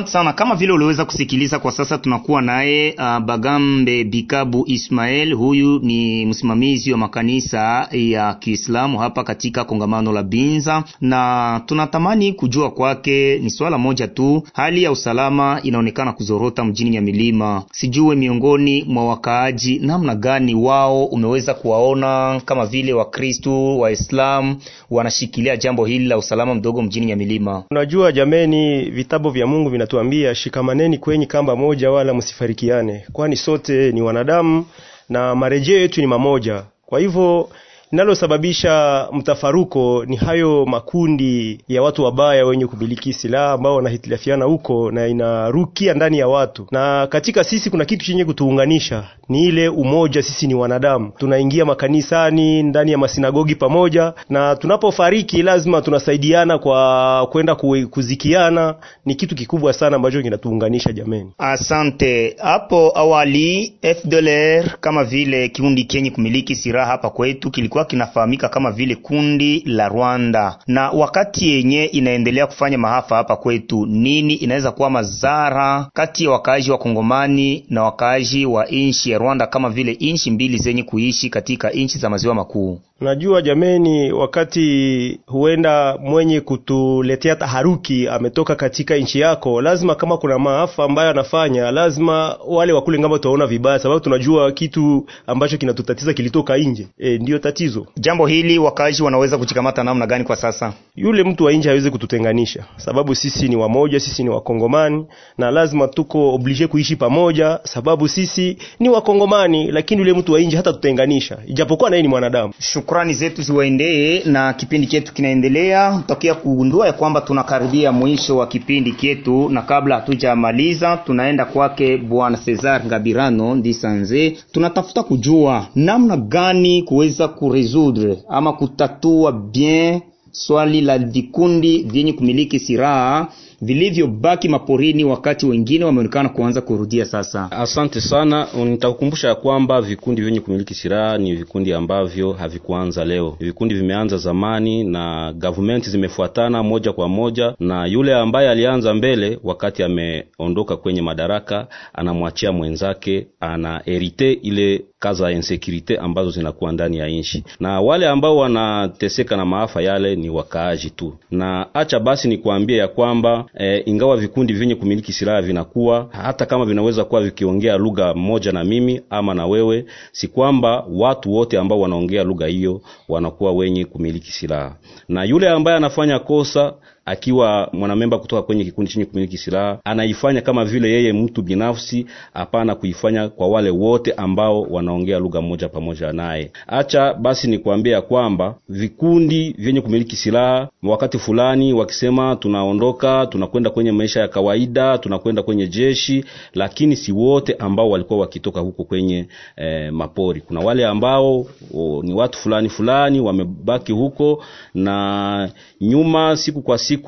Asante 0.01 0.11
sana. 0.13 0.33
Kama 0.33 0.55
vile 0.55 0.71
uliweza 0.73 1.05
kusikiliza, 1.05 1.59
kwa 1.59 1.71
sasa 1.71 1.97
tunakuwa 1.97 2.41
naye 2.41 2.95
uh, 2.97 3.19
Bagambe 3.19 4.03
Bikabu 4.03 4.63
Ismael. 4.67 5.33
Huyu 5.33 5.79
ni 5.79 6.25
msimamizi 6.25 6.91
wa 6.91 6.97
makanisa 6.97 7.87
ya 7.91 8.33
Kiislamu 8.33 8.99
hapa 8.99 9.23
katika 9.23 9.63
kongamano 9.63 10.11
la 10.13 10.23
Binza, 10.23 10.83
na 11.01 11.61
tunatamani 11.65 12.33
kujua 12.33 12.71
kwake 12.71 13.39
ni 13.43 13.49
swala 13.49 13.77
moja 13.77 14.07
tu. 14.07 14.43
Hali 14.53 14.83
ya 14.83 14.91
usalama 14.91 15.59
inaonekana 15.63 16.13
kuzorota 16.13 16.63
mjini 16.63 16.89
Nyamilima. 16.89 17.63
Sijue 17.71 18.15
miongoni 18.15 18.83
mwa 18.87 19.05
wakaaji 19.05 19.79
namna 19.79 20.15
gani 20.15 20.55
wao 20.55 21.05
umeweza 21.05 21.53
kuwaona 21.53 22.41
kama 22.45 22.65
vile 22.65 22.93
Wakristu 22.93 23.79
Waislamu 23.79 24.55
wanashikilia 24.91 25.57
jambo 25.57 25.85
hili 25.85 26.05
la 26.05 26.17
usalama 26.17 26.55
mdogo 26.55 26.81
mjini 26.81 27.05
Nyamilima. 27.05 27.63
Unajua 27.71 28.11
jameni, 28.11 28.81
vitabu 28.89 29.29
vya 29.29 29.47
Mungu 29.47 29.69
vinatuambia 29.91 30.35
shikamaneni 30.35 30.97
kwenye 30.97 31.25
kamba 31.25 31.55
moja, 31.55 31.91
wala 31.91 32.13
msifarikiane, 32.13 33.05
kwani 33.13 33.35
sote 33.35 33.91
ni 33.91 34.01
wanadamu 34.01 34.65
na 35.09 35.35
marejeo 35.35 35.79
yetu 35.79 36.01
ni 36.01 36.07
mamoja. 36.07 36.63
Kwa 36.85 36.99
hivyo 36.99 37.49
linalosababisha 37.91 39.07
mtafaruko 39.11 40.05
ni 40.07 40.15
hayo 40.15 40.65
makundi 40.65 41.61
ya 41.67 41.81
watu 41.81 42.03
wabaya 42.03 42.45
wenye 42.45 42.67
kumiliki 42.67 43.13
silaha 43.13 43.51
ambao 43.51 43.75
wanahitilafiana 43.75 44.45
huko 44.45 44.91
na 44.91 45.07
inarukia 45.07 45.93
ndani 45.93 46.17
ya 46.17 46.27
watu. 46.27 46.67
Na 46.71 47.07
katika 47.07 47.43
sisi 47.43 47.69
kuna 47.69 47.85
kitu 47.85 48.05
chenye 48.05 48.25
kutuunganisha, 48.25 49.03
ni 49.29 49.43
ile 49.47 49.69
umoja. 49.69 50.21
Sisi 50.23 50.47
ni 50.47 50.55
wanadamu, 50.55 51.11
tunaingia 51.17 51.65
makanisani, 51.65 52.63
ndani 52.63 52.91
ya 52.91 52.97
masinagogi 52.97 53.55
pamoja, 53.55 54.13
na 54.29 54.55
tunapofariki 54.55 55.41
lazima 55.43 55.81
tunasaidiana 55.81 56.57
kwa 56.57 57.27
kwenda 57.31 57.55
kuzikiana. 57.91 58.75
Ni 59.05 59.15
kitu 59.15 59.35
kikubwa 59.35 59.73
sana 59.73 59.95
ambacho 59.95 60.21
kinatuunganisha 60.21 60.91
jameni. 60.93 61.31
Asante. 61.37 62.35
Hapo 62.41 62.91
awali 62.95 63.73
FDLR 63.81 64.77
kama 64.79 65.03
vile 65.03 65.49
kiundi 65.49 65.83
kenye 65.83 66.11
kumiliki 66.11 66.55
silaha 66.55 66.85
hapa 66.91 67.09
kwetu 67.09 67.51
kilikuwa 67.51 67.80
kinafahamika 67.85 68.49
kama 68.49 68.71
vile 68.71 68.95
kundi 68.95 69.59
la 69.65 69.87
Rwanda, 69.87 70.57
na 70.67 70.89
wakati 70.91 71.49
yenye 71.49 71.85
inaendelea 71.85 72.47
kufanya 72.47 72.77
mahafa 72.77 73.15
hapa 73.15 73.35
kwetu, 73.35 73.85
nini 73.85 74.33
inaweza 74.33 74.71
kuwa 74.71 74.89
madhara 74.89 75.87
kati 75.93 76.23
ya 76.23 76.31
wakaaji 76.31 76.71
wa 76.71 76.77
Kongomani 76.77 77.65
na 77.69 77.83
wakaaji 77.83 78.45
wa 78.45 78.65
nchi 78.65 79.11
ya 79.11 79.17
Rwanda, 79.17 79.47
kama 79.47 79.69
vile 79.69 79.97
nchi 80.01 80.31
mbili 80.31 80.57
zenye 80.57 80.83
kuishi 80.83 81.29
katika 81.29 81.69
nchi 81.69 81.97
za 81.97 82.09
maziwa 82.09 82.35
makuu? 82.35 82.79
Najua 83.01 83.41
jameni, 83.41 84.11
wakati 84.11 85.19
huenda 85.27 85.97
mwenye 86.01 86.41
kutuletea 86.41 87.35
taharuki 87.35 88.07
ametoka 88.07 88.55
katika 88.55 88.95
nchi 88.97 89.19
yako, 89.19 89.61
lazima 89.61 89.95
kama 89.95 90.17
kuna 90.17 90.39
maafa 90.39 90.83
ambayo 90.83 91.09
anafanya, 91.09 91.71
lazima 91.71 92.37
wale 92.47 92.73
wakule 92.73 92.99
ng'ambo 92.99 93.17
tuwaona 93.17 93.47
vibaya, 93.47 93.79
sababu 93.79 93.99
tunajua 93.99 94.51
kitu 94.51 95.05
ambacho 95.27 95.57
kinatutatiza 95.57 96.13
kilitoka 96.13 96.57
nje. 96.57 96.87
E, 96.99 97.17
ndiyo 97.17 97.39
tatizo. 97.39 97.87
Jambo 97.97 98.27
hili 98.27 98.59
wakazi 98.59 99.03
wanaweza 99.03 99.37
kuchikamata 99.37 99.83
namna 99.83 100.07
gani 100.07 100.23
kwa 100.23 100.35
sasa? 100.35 100.73
Yule 100.95 101.23
mtu 101.23 101.43
wa 101.45 101.51
nje 101.51 101.69
hawezi 101.69 101.91
kututenganisha, 101.91 102.63
sababu 102.77 103.15
sisi 103.15 103.47
ni 103.47 103.55
wamoja, 103.55 103.99
sisi 103.99 104.23
ni 104.23 104.29
Wakongomani 104.29 105.05
na 105.37 105.51
lazima 105.51 105.87
tuko 105.87 106.33
oblige 106.35 106.67
kuishi 106.67 106.95
pamoja, 106.95 107.59
sababu 107.63 108.07
sisi 108.07 108.57
ni 108.79 108.89
Wakongomani, 108.89 109.71
lakini 109.71 110.01
yule 110.01 110.13
mtu 110.13 110.33
wa 110.33 110.39
nje 110.39 110.57
hata 110.57 110.73
tutenganisha, 110.73 111.37
ijapokuwa 111.47 111.89
naye 111.89 112.01
ni 112.01 112.07
mwanadamu. 112.07 112.53
Shukrani 112.91 113.13
zetu 113.13 113.41
ziwaendee, 113.41 114.23
na 114.25 114.53
kipindi 114.53 114.87
chetu 114.87 115.13
kinaendelea. 115.13 115.97
Tutakia 115.97 116.33
kugundua 116.33 116.87
ya 116.87 116.93
kwamba 116.93 117.21
tunakaribia 117.21 117.91
mwisho 117.91 118.37
wa 118.37 118.47
kipindi 118.47 118.91
chetu, 118.91 119.49
na 119.49 119.61
kabla 119.61 119.95
hatujamaliza, 119.95 120.97
tunaenda 120.97 121.45
kwake 121.45 121.97
Bwana 121.97 122.37
Cesar 122.37 122.85
Ngabirano 122.85 123.55
Ndisanze. 123.55 124.37
Tunatafuta 124.51 125.03
kujua 125.03 125.67
namna 125.75 126.17
gani 126.17 126.83
kuweza 126.83 127.27
kuresudre 127.27 128.17
ama 128.29 128.53
kutatua 128.53 129.31
bien 129.31 130.01
swali 130.31 130.81
la 130.81 130.97
vikundi 130.97 131.83
vyenye 131.83 132.13
kumiliki 132.13 132.59
silaha 132.59 133.27
vilivyobaki 133.61 134.49
maporini 134.49 135.03
wakati 135.03 135.45
wengine 135.45 135.85
wameonekana 135.85 136.29
kuanza 136.29 136.61
kurudia 136.61 137.05
sasa. 137.05 137.51
Asante 137.51 138.01
sana. 138.01 138.47
Nitakukumbusha 138.65 139.27
ya 139.27 139.35
kwamba 139.35 139.81
vikundi 139.81 140.21
vyenye 140.21 140.39
kumiliki 140.39 140.73
silaha 140.73 141.17
ni 141.17 141.35
vikundi 141.35 141.73
ambavyo 141.73 142.31
havikuanza 142.33 143.05
leo. 143.05 143.37
Vikundi 143.39 143.75
vimeanza 143.75 144.17
zamani 144.17 144.83
na 144.83 145.33
gavumenti 145.37 145.89
zimefuatana 145.89 146.63
moja 146.63 146.93
kwa 146.93 147.09
moja, 147.09 147.53
na 147.59 147.85
yule 147.85 148.15
ambaye 148.15 148.49
alianza 148.49 148.93
mbele 148.93 149.39
wakati 149.43 149.83
ameondoka 149.83 150.77
kwenye 150.77 151.01
madaraka 151.01 151.67
anamwachia 151.93 152.51
mwenzake, 152.51 153.27
ana 153.39 153.81
erite 153.85 154.31
ile 154.33 154.85
kaza 154.99 155.25
ya 155.25 155.31
insekurite 155.37 155.97
ambazo 155.97 156.31
zinakuwa 156.31 156.71
ndani 156.71 156.97
ya 156.97 157.07
nchi, 157.07 157.43
na 157.59 157.81
wale 157.81 158.07
ambao 158.07 158.37
wanateseka 158.37 159.37
na 159.37 159.45
maafa 159.45 159.81
yale 159.81 160.15
ni 160.15 160.29
wakaaji 160.29 160.89
tu. 160.89 161.13
Na 161.31 161.75
acha 161.75 161.99
basi 161.99 162.27
ni 162.27 162.37
kuambia 162.37 162.77
ya 162.77 162.87
kwamba 162.87 163.45
e, 163.59 163.83
ingawa 163.85 164.17
vikundi 164.17 164.53
vyenye 164.53 164.75
kumiliki 164.75 165.13
silaha 165.13 165.41
vinakuwa 165.41 166.09
hata 166.11 166.45
kama 166.45 166.65
vinaweza 166.65 167.05
kuwa 167.05 167.21
vikiongea 167.21 167.77
lugha 167.77 168.13
moja 168.13 168.51
na 168.51 168.63
mimi 168.63 169.01
ama 169.09 169.33
na 169.33 169.47
wewe, 169.47 169.85
si 170.11 170.27
kwamba 170.27 170.85
watu 170.91 171.33
wote 171.33 171.57
ambao 171.59 171.79
wanaongea 171.79 172.23
lugha 172.23 172.47
hiyo 172.47 172.81
wanakuwa 173.09 173.51
wenye 173.53 173.85
kumiliki 173.85 174.31
silaha, 174.31 174.75
na 175.09 175.23
yule 175.23 175.49
ambaye 175.49 175.77
anafanya 175.77 176.19
kosa 176.19 176.73
akiwa 177.11 177.69
mwanamemba 177.73 178.17
kutoka 178.19 178.41
kwenye 178.41 178.63
kikundi 178.63 178.91
chenye 178.91 179.05
kumiliki 179.05 179.37
silaha 179.37 179.79
anaifanya 179.83 180.41
kama 180.41 180.65
vile 180.65 180.89
yeye 180.91 181.13
mtu 181.13 181.41
binafsi, 181.41 182.05
hapana 182.33 182.75
kuifanya 182.75 183.29
kwa 183.29 183.47
wale 183.47 183.69
wote 183.69 184.11
ambao 184.13 184.61
wanaongea 184.61 185.19
lugha 185.19 185.41
moja 185.41 185.69
pamoja 185.69 186.13
naye. 186.13 186.51
Acha 186.67 187.13
basi 187.13 187.47
ni 187.47 187.57
kuambia 187.57 188.01
kwamba 188.01 188.55
vikundi 188.69 189.55
vyenye 189.57 189.81
kumiliki 189.81 190.15
silaha 190.15 190.69
wakati 190.83 191.19
fulani 191.19 191.73
wakisema 191.73 192.35
tunaondoka, 192.35 193.25
tunakwenda 193.25 193.69
kwenye 193.69 193.91
maisha 193.91 194.19
ya 194.19 194.27
kawaida, 194.27 194.97
tunakwenda 194.97 195.43
kwenye 195.43 195.67
jeshi, 195.67 196.25
lakini 196.53 196.95
si 196.95 197.11
wote 197.11 197.53
ambao 197.53 197.89
walikuwa 197.89 198.19
wakitoka 198.19 198.59
huko 198.59 198.83
kwenye 198.83 199.27
eh, 199.57 199.93
mapori. 199.93 200.41
Kuna 200.41 200.59
wale 200.59 200.85
ambao 200.85 201.45
o, 201.73 202.01
ni 202.03 202.13
watu 202.13 202.39
fulani 202.39 202.69
fulani 202.69 203.19
wamebaki 203.19 203.91
huko 203.91 204.43
na 204.73 205.49
nyuma 205.81 206.37
siku 206.37 206.61
kwa 206.61 206.77
siku 206.77 207.00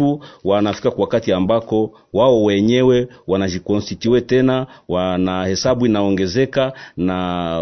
wanafika 0.43 0.91
kwa 0.91 1.01
wakati 1.01 1.33
ambako 1.33 1.91
wao 2.13 2.43
wenyewe 2.43 3.07
wanajikonstitue 3.27 4.21
tena, 4.21 4.67
wana 4.89 5.45
hesabu 5.45 5.85
inaongezeka 5.85 6.73
na 6.97 7.15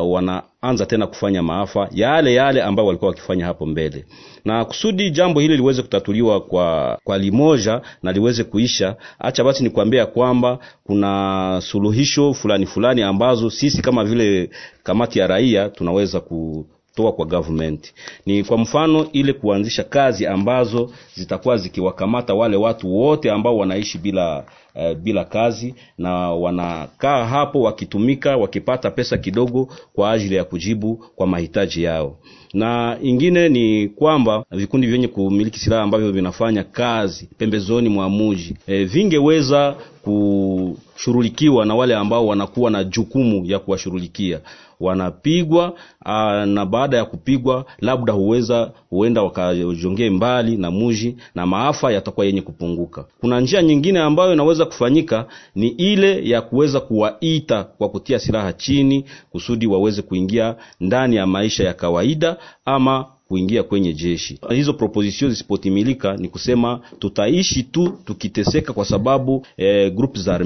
wanaanza 0.04 0.86
tena 0.88 1.08
kufanya 1.08 1.44
maafa 1.44 1.90
yale 1.92 2.34
yale 2.34 2.62
ambayo 2.64 2.88
walikuwa 2.88 3.10
wakifanya 3.10 3.46
hapo 3.46 3.66
mbele. 3.66 4.06
Na 4.46 4.66
kusudi 4.66 5.12
jambo 5.12 5.40
hili 5.40 5.58
liweze 5.58 5.82
kutatuliwa 5.82 6.42
kwa, 6.42 7.00
kwa 7.04 7.18
limoja 7.18 7.82
na 8.04 8.12
liweze 8.12 8.44
kuisha, 8.44 8.96
acha 9.20 9.44
basi 9.44 9.64
nikwambia 9.64 10.06
kwamba 10.06 10.60
kuna 10.84 11.62
suluhisho 11.66 12.34
fulani 12.34 12.66
fulani 12.66 13.02
ambazo 13.02 13.50
sisi 13.50 13.82
kama 13.82 14.04
vile 14.04 14.50
kamati 14.84 15.20
ya 15.20 15.28
raia 15.28 15.70
tunaweza 15.70 16.20
ku 16.20 16.66
toa 16.96 17.12
kwa 17.12 17.26
government. 17.26 17.94
Ni 18.26 18.44
kwa 18.44 18.58
mfano 18.58 19.08
ile 19.12 19.34
kuanzisha 19.34 19.84
kazi 19.84 20.28
ambazo 20.28 20.92
zitakuwa 21.16 21.58
zikiwakamata 21.58 22.34
wale 22.34 22.58
watu 22.58 22.96
wote 22.98 23.32
ambao 23.32 23.58
wanaishi 23.58 23.98
bila 23.98 24.44
uh, 24.76 24.94
bila 24.98 25.26
kazi 25.26 25.76
na 25.98 26.32
wanakaa 26.32 27.26
hapo 27.26 27.62
wakitumika 27.62 28.38
wakipata 28.38 28.92
pesa 28.92 29.18
kidogo 29.18 29.70
kwa 29.94 30.12
ajili 30.12 30.36
ya 30.36 30.44
kujibu 30.44 30.96
kwa 31.16 31.28
mahitaji 31.28 31.84
yao. 31.84 32.18
Na 32.54 32.98
ingine 33.02 33.50
ni 33.50 33.88
kwamba 33.88 34.46
vikundi 34.52 34.88
vyenye 34.88 35.08
kumiliki 35.08 35.60
silaha 35.60 35.84
ambavyo 35.84 36.12
vinafanya 36.12 36.64
kazi 36.64 37.30
pembezoni 37.38 37.90
mwa 37.90 38.10
muji 38.10 38.56
e, 38.68 38.84
vingeweza 38.84 39.76
kushughulikiwa 40.04 41.66
na 41.66 41.76
wale 41.76 41.96
ambao 41.96 42.28
wanakuwa 42.28 42.72
na 42.72 42.84
jukumu 42.84 43.46
ya 43.46 43.60
kuwashughulikia 43.60 44.40
wanapigwa 44.82 45.74
aa, 46.06 46.46
na 46.46 46.66
baada 46.66 46.98
ya 46.98 47.06
kupigwa 47.06 47.66
labda 47.80 48.14
huweza 48.14 48.72
huenda 48.90 49.22
wakajongee 49.24 50.10
mbali 50.10 50.58
na 50.58 50.72
muji 50.72 51.16
na 51.36 51.46
maafa 51.46 51.92
yatakuwa 51.92 52.26
yenye 52.26 52.42
kupunguka. 52.42 53.06
Kuna 53.20 53.40
njia 53.42 53.62
nyingine 53.64 54.00
ambayo 54.00 54.34
inaweza 54.34 54.66
kufanyika 54.66 55.26
ni 55.56 55.68
ile 55.68 56.30
ya 56.30 56.42
kuweza 56.42 56.80
kuwaita 56.80 57.64
kwa 57.64 57.90
kutia 57.90 58.20
silaha 58.20 58.54
chini 58.54 59.06
kusudi 59.30 59.68
waweze 59.68 60.02
kuingia 60.02 60.56
ndani 60.80 61.16
ya 61.16 61.28
maisha 61.28 61.64
ya 61.64 61.74
kawaida 61.74 62.38
ama 62.66 63.06
kuingia 63.28 63.64
kwenye 63.64 63.94
jeshi. 63.94 64.40
Hizo 64.50 64.74
proposition 64.74 65.32
zisipotimilika, 65.32 66.18
ni 66.18 66.30
kusema 66.30 66.80
tutaishi 67.00 67.64
tu 67.64 67.98
tukiteseka, 68.06 68.74
kwa 68.74 68.86
sababu 68.86 69.46
eh, 69.58 69.94
group 69.94 70.18
za 70.18 70.38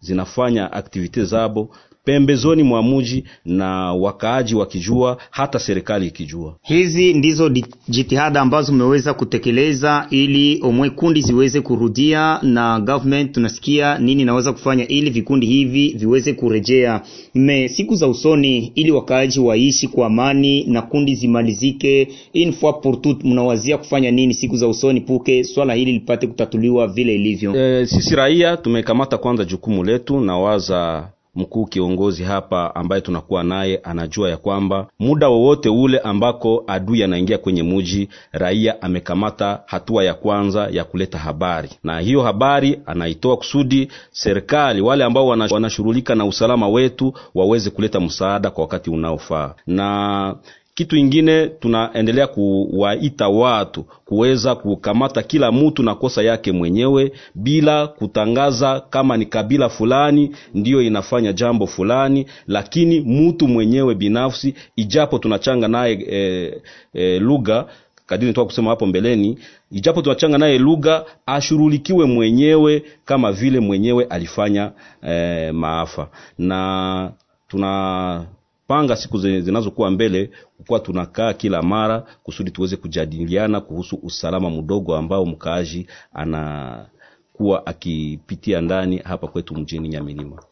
zinafanya 0.00 0.72
aktivite 0.72 1.24
zabo 1.24 1.70
pembezoni 2.04 2.62
mwa 2.62 2.82
muji 2.82 3.24
na 3.44 3.92
wakaaji 3.94 4.54
wakijua, 4.54 5.16
hata 5.30 5.58
serikali 5.58 6.06
ikijua. 6.06 6.56
Hizi 6.62 7.14
ndizo 7.14 7.50
jitihada 7.88 8.40
ambazo 8.40 8.72
mmeweza 8.72 9.14
kutekeleza 9.14 10.06
ili 10.10 10.60
omwe 10.62 10.90
kundi 10.90 11.20
ziweze 11.22 11.60
kurudia, 11.60 12.38
na 12.42 12.80
government 12.80 13.32
tunasikia 13.32 13.98
nini 13.98 14.24
naweza 14.24 14.52
kufanya 14.52 14.88
ili 14.88 15.10
vikundi 15.10 15.46
hivi 15.46 15.94
viweze 15.98 16.32
kurejea 16.32 17.00
me 17.34 17.68
siku 17.68 17.94
za 17.96 18.08
usoni, 18.08 18.72
ili 18.74 18.90
wakaaji 18.90 19.40
waishi 19.40 19.88
kwa 19.88 20.06
amani 20.06 20.64
na 20.64 20.82
kundi 20.82 21.14
zimalizike 21.14 22.08
une 22.34 22.52
fois 22.52 22.74
pour. 22.82 22.94
Mnawazia 23.24 23.78
kufanya 23.78 24.10
nini 24.10 24.34
siku 24.34 24.56
za 24.56 24.68
usoni 24.68 25.00
puke 25.00 25.44
swala 25.44 25.74
hili 25.74 25.92
lipate 25.92 26.26
kutatuliwa 26.26 26.86
vile 26.86 27.14
ilivyo? 27.14 27.56
E, 27.56 27.86
sisi 27.86 28.16
raia 28.16 28.56
tumekamata 28.56 29.18
kwanza 29.18 29.44
jukumu 29.44 29.84
letu 29.84 30.20
na 30.20 30.38
waza 30.38 31.08
mkuu 31.36 31.66
kiongozi 31.66 32.22
hapa 32.24 32.74
ambaye 32.74 33.00
tunakuwa 33.02 33.44
naye 33.44 33.76
anajua 33.82 34.30
ya 34.30 34.36
kwamba 34.36 34.86
muda 34.98 35.28
wowote 35.28 35.68
ule 35.68 35.98
ambako 35.98 36.64
adui 36.66 37.02
anaingia 37.02 37.38
kwenye 37.38 37.62
muji, 37.62 38.08
raia 38.32 38.82
amekamata 38.82 39.60
hatua 39.66 40.04
ya 40.04 40.14
kwanza 40.14 40.68
ya 40.70 40.84
kuleta 40.84 41.18
habari, 41.18 41.70
na 41.84 42.00
hiyo 42.00 42.22
habari 42.22 42.80
anaitoa 42.86 43.36
kusudi 43.36 43.88
serikali, 44.12 44.80
wale 44.80 45.04
ambao 45.04 45.26
wana- 45.26 45.48
wanashughulika 45.50 46.14
na 46.14 46.24
usalama 46.24 46.68
wetu 46.68 47.14
waweze 47.34 47.70
kuleta 47.70 48.00
msaada 48.00 48.50
kwa 48.50 48.62
wakati 48.64 48.90
unaofaa. 48.90 49.54
Na 49.66 50.34
kitu 50.74 50.96
ingine 50.96 51.46
tunaendelea 51.46 52.26
kuwaita 52.26 53.28
watu 53.28 53.84
kuweza 54.04 54.54
kukamata 54.54 55.22
kila 55.22 55.52
mtu 55.52 55.82
na 55.82 55.94
kosa 55.94 56.22
yake 56.22 56.52
mwenyewe 56.52 57.12
bila 57.34 57.86
kutangaza 57.86 58.80
kama 58.80 59.16
ni 59.16 59.26
kabila 59.26 59.68
fulani 59.68 60.30
ndiyo 60.54 60.82
inafanya 60.82 61.32
jambo 61.32 61.66
fulani, 61.66 62.26
lakini 62.46 63.00
mtu 63.00 63.48
mwenyewe 63.48 63.94
binafsi, 63.94 64.54
ijapo 64.76 65.18
tunachanga 65.18 65.68
naye 65.68 66.06
e, 66.10 66.52
e, 66.94 67.18
lugha 67.18 67.66
kadiri 68.06 68.28
nitoka 68.28 68.46
kusema 68.46 68.70
hapo 68.70 68.86
mbeleni, 68.86 69.38
ijapo 69.72 70.02
tunachanga 70.02 70.38
naye 70.38 70.58
lugha, 70.58 71.04
ashurulikiwe 71.26 72.06
mwenyewe 72.06 72.82
kama 73.04 73.32
vile 73.32 73.60
mwenyewe 73.60 74.04
alifanya 74.04 74.72
e, 75.08 75.52
maafa. 75.52 76.08
Na 76.38 77.10
tuna 77.48 78.26
panga 78.74 78.96
siku 78.96 79.18
zi- 79.18 79.40
zinazokuwa 79.40 79.90
mbele 79.90 80.30
kukuwa 80.56 80.80
tunakaa 80.80 81.32
kila 81.32 81.62
mara 81.62 82.04
kusudi 82.22 82.50
tuweze 82.50 82.76
kujadiliana 82.76 83.60
kuhusu 83.60 83.98
usalama 84.02 84.50
mdogo 84.50 84.96
ambao 84.96 85.26
mkaaji 85.26 85.86
anakuwa 86.12 87.66
akipitia 87.66 88.60
ndani 88.60 88.96
hapa 88.98 89.26
kwetu 89.28 89.54
mjini 89.56 89.88
Nyamilima. 89.88 90.42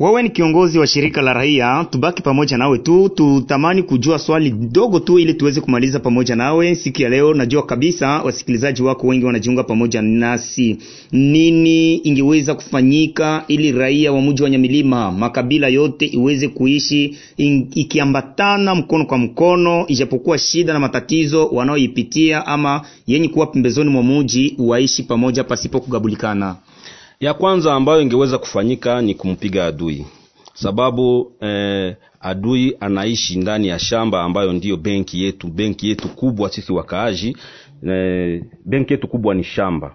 Wewe 0.00 0.22
ni 0.22 0.30
kiongozi 0.30 0.78
wa 0.78 0.86
shirika 0.86 1.22
la 1.22 1.32
raia, 1.32 1.86
tubaki 1.90 2.22
pamoja 2.22 2.58
nawe 2.58 2.78
tu, 2.78 3.08
tutamani 3.08 3.82
kujua 3.82 4.18
swali 4.18 4.50
dogo 4.50 5.00
tu 5.00 5.18
ili 5.18 5.34
tuweze 5.34 5.60
kumaliza 5.60 6.00
pamoja 6.00 6.36
nawe 6.36 6.74
siku 6.74 7.02
ya 7.02 7.08
leo. 7.08 7.34
Najua 7.34 7.62
kabisa 7.62 8.08
wasikilizaji 8.08 8.82
wako 8.82 9.06
wengi 9.06 9.24
wanajiunga 9.24 9.62
pamoja 9.64 10.02
nasi. 10.02 10.76
Nini 11.12 11.94
ingeweza 11.96 12.54
kufanyika 12.54 13.44
ili 13.48 13.72
raia 13.72 14.12
wa 14.12 14.22
mji 14.22 14.42
wa 14.42 14.50
Nyamilima, 14.50 15.12
makabila 15.12 15.68
yote 15.68 16.06
iweze 16.06 16.48
kuishi 16.48 17.16
ikiambatana 17.74 18.74
mkono 18.74 19.04
kwa 19.06 19.18
mkono, 19.18 19.84
ijapokuwa 19.86 20.38
shida 20.38 20.72
na 20.72 20.80
matatizo 20.80 21.46
wanaoipitia 21.46 22.46
ama 22.46 22.82
yenye 23.06 23.28
kuwa 23.28 23.46
pembezoni 23.46 23.90
mwa 23.90 24.02
mji, 24.02 24.54
waishi 24.58 25.02
pamoja 25.02 25.44
pasipo 25.44 25.80
kugabulikana? 25.80 26.56
Ya 27.20 27.34
kwanza 27.34 27.74
ambayo 27.74 28.00
ingeweza 28.02 28.38
kufanyika 28.38 29.02
ni 29.02 29.14
kumpiga 29.14 29.66
adui, 29.66 30.06
sababu 30.54 31.32
eh, 31.40 31.96
adui 32.20 32.76
anaishi 32.80 33.38
ndani 33.38 33.68
ya 33.68 33.78
shamba 33.78 34.22
ambayo 34.22 34.52
ndiyo 34.52 34.76
benki 34.76 35.24
yetu, 35.24 35.46
benki 35.48 35.88
yetu 35.88 36.08
kubwa 36.08 36.50
sisi 36.50 36.72
wakaaji. 36.72 37.36
Eh, 37.88 38.42
benki 38.64 38.92
yetu 38.92 39.08
kubwa 39.08 39.34
ni 39.34 39.44
shamba 39.44 39.94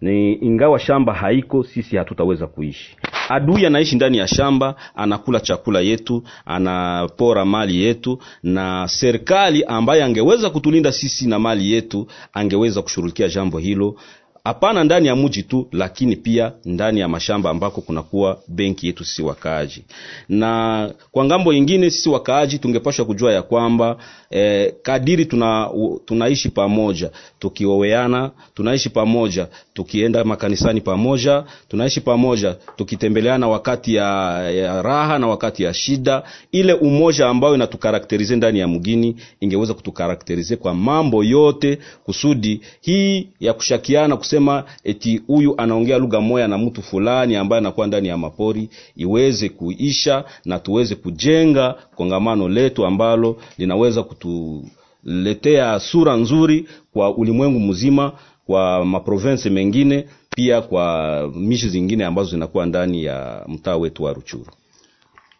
ni 0.00 0.32
ingawa 0.32 0.78
shamba 0.78 1.14
haiko, 1.14 1.64
sisi 1.64 1.96
hatutaweza 1.96 2.46
kuishi. 2.46 2.96
Adui 3.28 3.66
anaishi 3.66 3.96
ndani 3.96 4.18
ya 4.18 4.26
shamba, 4.28 4.74
anakula 4.94 5.40
chakula 5.40 5.80
yetu, 5.80 6.22
anapora 6.46 7.44
mali 7.44 7.82
yetu, 7.82 8.18
na 8.42 8.88
serikali 8.88 9.64
ambaye 9.64 10.04
angeweza 10.04 10.50
kutulinda 10.50 10.92
sisi 10.92 11.28
na 11.28 11.38
mali 11.38 11.72
yetu 11.72 12.06
angeweza 12.32 12.82
kushughulikia 12.82 13.28
jambo 13.28 13.58
hilo 13.58 13.96
hapana 14.44 14.84
ndani 14.84 15.08
ya 15.08 15.16
mji 15.16 15.42
tu, 15.42 15.68
lakini 15.72 16.16
pia 16.16 16.52
ndani 16.64 17.00
ya 17.00 17.08
mashamba 17.08 17.50
ambako 17.50 17.80
kunakuwa 17.80 18.38
benki 18.48 18.86
yetu 18.86 19.04
sisi 19.04 19.22
wakaaji. 19.22 19.84
Na 20.28 20.90
kwa 21.12 21.24
ng'ambo 21.24 21.52
nyingine, 21.52 21.90
sisi 21.90 22.08
wakaaji 22.08 22.58
tungepashwa 22.58 23.04
kujua 23.04 23.32
ya 23.32 23.42
kwamba 23.42 23.96
eh, 24.30 24.72
kadiri 24.82 25.26
tuna, 25.26 25.70
u, 25.70 26.00
tunaishi 26.04 26.48
pamoja 26.50 27.10
tukioweana, 27.38 28.30
tunaishi 28.54 28.90
pamoja 28.90 29.46
tukienda 29.74 30.24
makanisani 30.24 30.80
pamoja, 30.80 31.44
tunaishi 31.68 32.00
pamoja 32.00 32.56
tukitembeleana 32.76 33.48
wakati 33.48 33.94
ya, 33.94 34.04
ya 34.50 34.82
raha 34.82 35.18
na 35.18 35.26
wakati 35.26 35.62
ya 35.62 35.74
shida. 35.74 36.22
Ile 36.52 36.72
umoja 36.72 37.28
ambayo 37.28 37.54
inatukarakterize 37.54 38.36
ndani 38.36 38.58
ya 38.58 38.68
mgini 38.68 39.16
ingeweza 39.40 39.74
kutukarakterize 39.74 40.56
kwa 40.56 40.74
mambo 40.74 41.24
yote, 41.24 41.78
kusudi 42.04 42.60
hii 42.80 43.28
ya 43.40 43.52
kushakiana 43.52 44.16
kusema 44.34 44.64
eti 44.84 45.16
huyu 45.26 45.54
anaongea 45.60 45.98
lugha 45.98 46.20
moya 46.20 46.48
na 46.48 46.58
mtu 46.58 46.82
fulani 46.82 47.36
ambaye 47.36 47.58
anakuwa 47.58 47.86
ndani 47.86 48.08
ya 48.08 48.16
mapori 48.18 48.68
iweze 48.96 49.48
kuisha 49.48 50.24
na 50.44 50.58
tuweze 50.58 50.94
kujenga 50.94 51.74
kongamano 51.96 52.48
letu 52.48 52.86
ambalo 52.86 53.36
linaweza 53.58 54.02
kutuletea 54.02 55.80
sura 55.80 56.16
nzuri 56.16 56.68
kwa 56.92 57.16
ulimwengu 57.16 57.60
mzima, 57.60 58.12
kwa 58.46 58.84
maprovensi 58.84 59.50
mengine, 59.50 60.04
pia 60.36 60.60
kwa 60.60 61.30
mishi 61.36 61.68
zingine 61.68 62.04
ambazo 62.04 62.30
zinakuwa 62.30 62.66
ndani 62.66 63.04
ya 63.04 63.44
mtaa 63.48 63.76
wetu 63.76 64.02
wa 64.04 64.12
Ruchuru. 64.12 64.46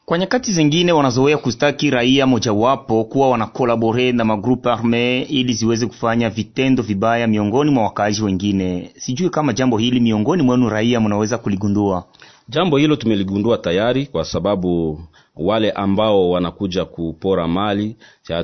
Kwa 0.07 0.19
nyakati 0.19 0.53
zingine 0.53 0.93
wanazoea 0.93 1.39
kustaki 1.39 1.91
raia 1.91 2.27
mojawapo 2.27 3.05
kuwa 3.05 3.31
wanakolabore 3.31 4.13
na 4.13 4.25
magrupu 4.25 4.69
arme 4.71 5.23
ili 5.23 5.53
ziweze 5.53 5.87
kufanya 5.87 6.31
vitendo 6.31 6.83
vibaya 6.83 7.27
miongoni 7.27 7.71
mwa 7.71 7.83
wakaaji 7.85 8.23
wengine. 8.23 8.91
Sijui 8.97 9.31
kama 9.31 9.53
jambo 9.53 9.79
hili 9.79 10.01
miongoni 10.01 10.43
mwenu 10.43 10.69
raia 10.69 11.01
mnaweza 11.01 11.39
kuligundua. 11.39 12.05
Jambo 12.49 12.77
hilo 12.77 12.97
tumeligundua 12.97 13.59
tayari, 13.59 14.07
kwa 14.07 14.25
sababu 14.25 15.01
wale 15.37 15.71
ambao 15.71 16.31
wanakuja 16.31 16.85
kupora 16.85 17.49
mali. 17.49 17.97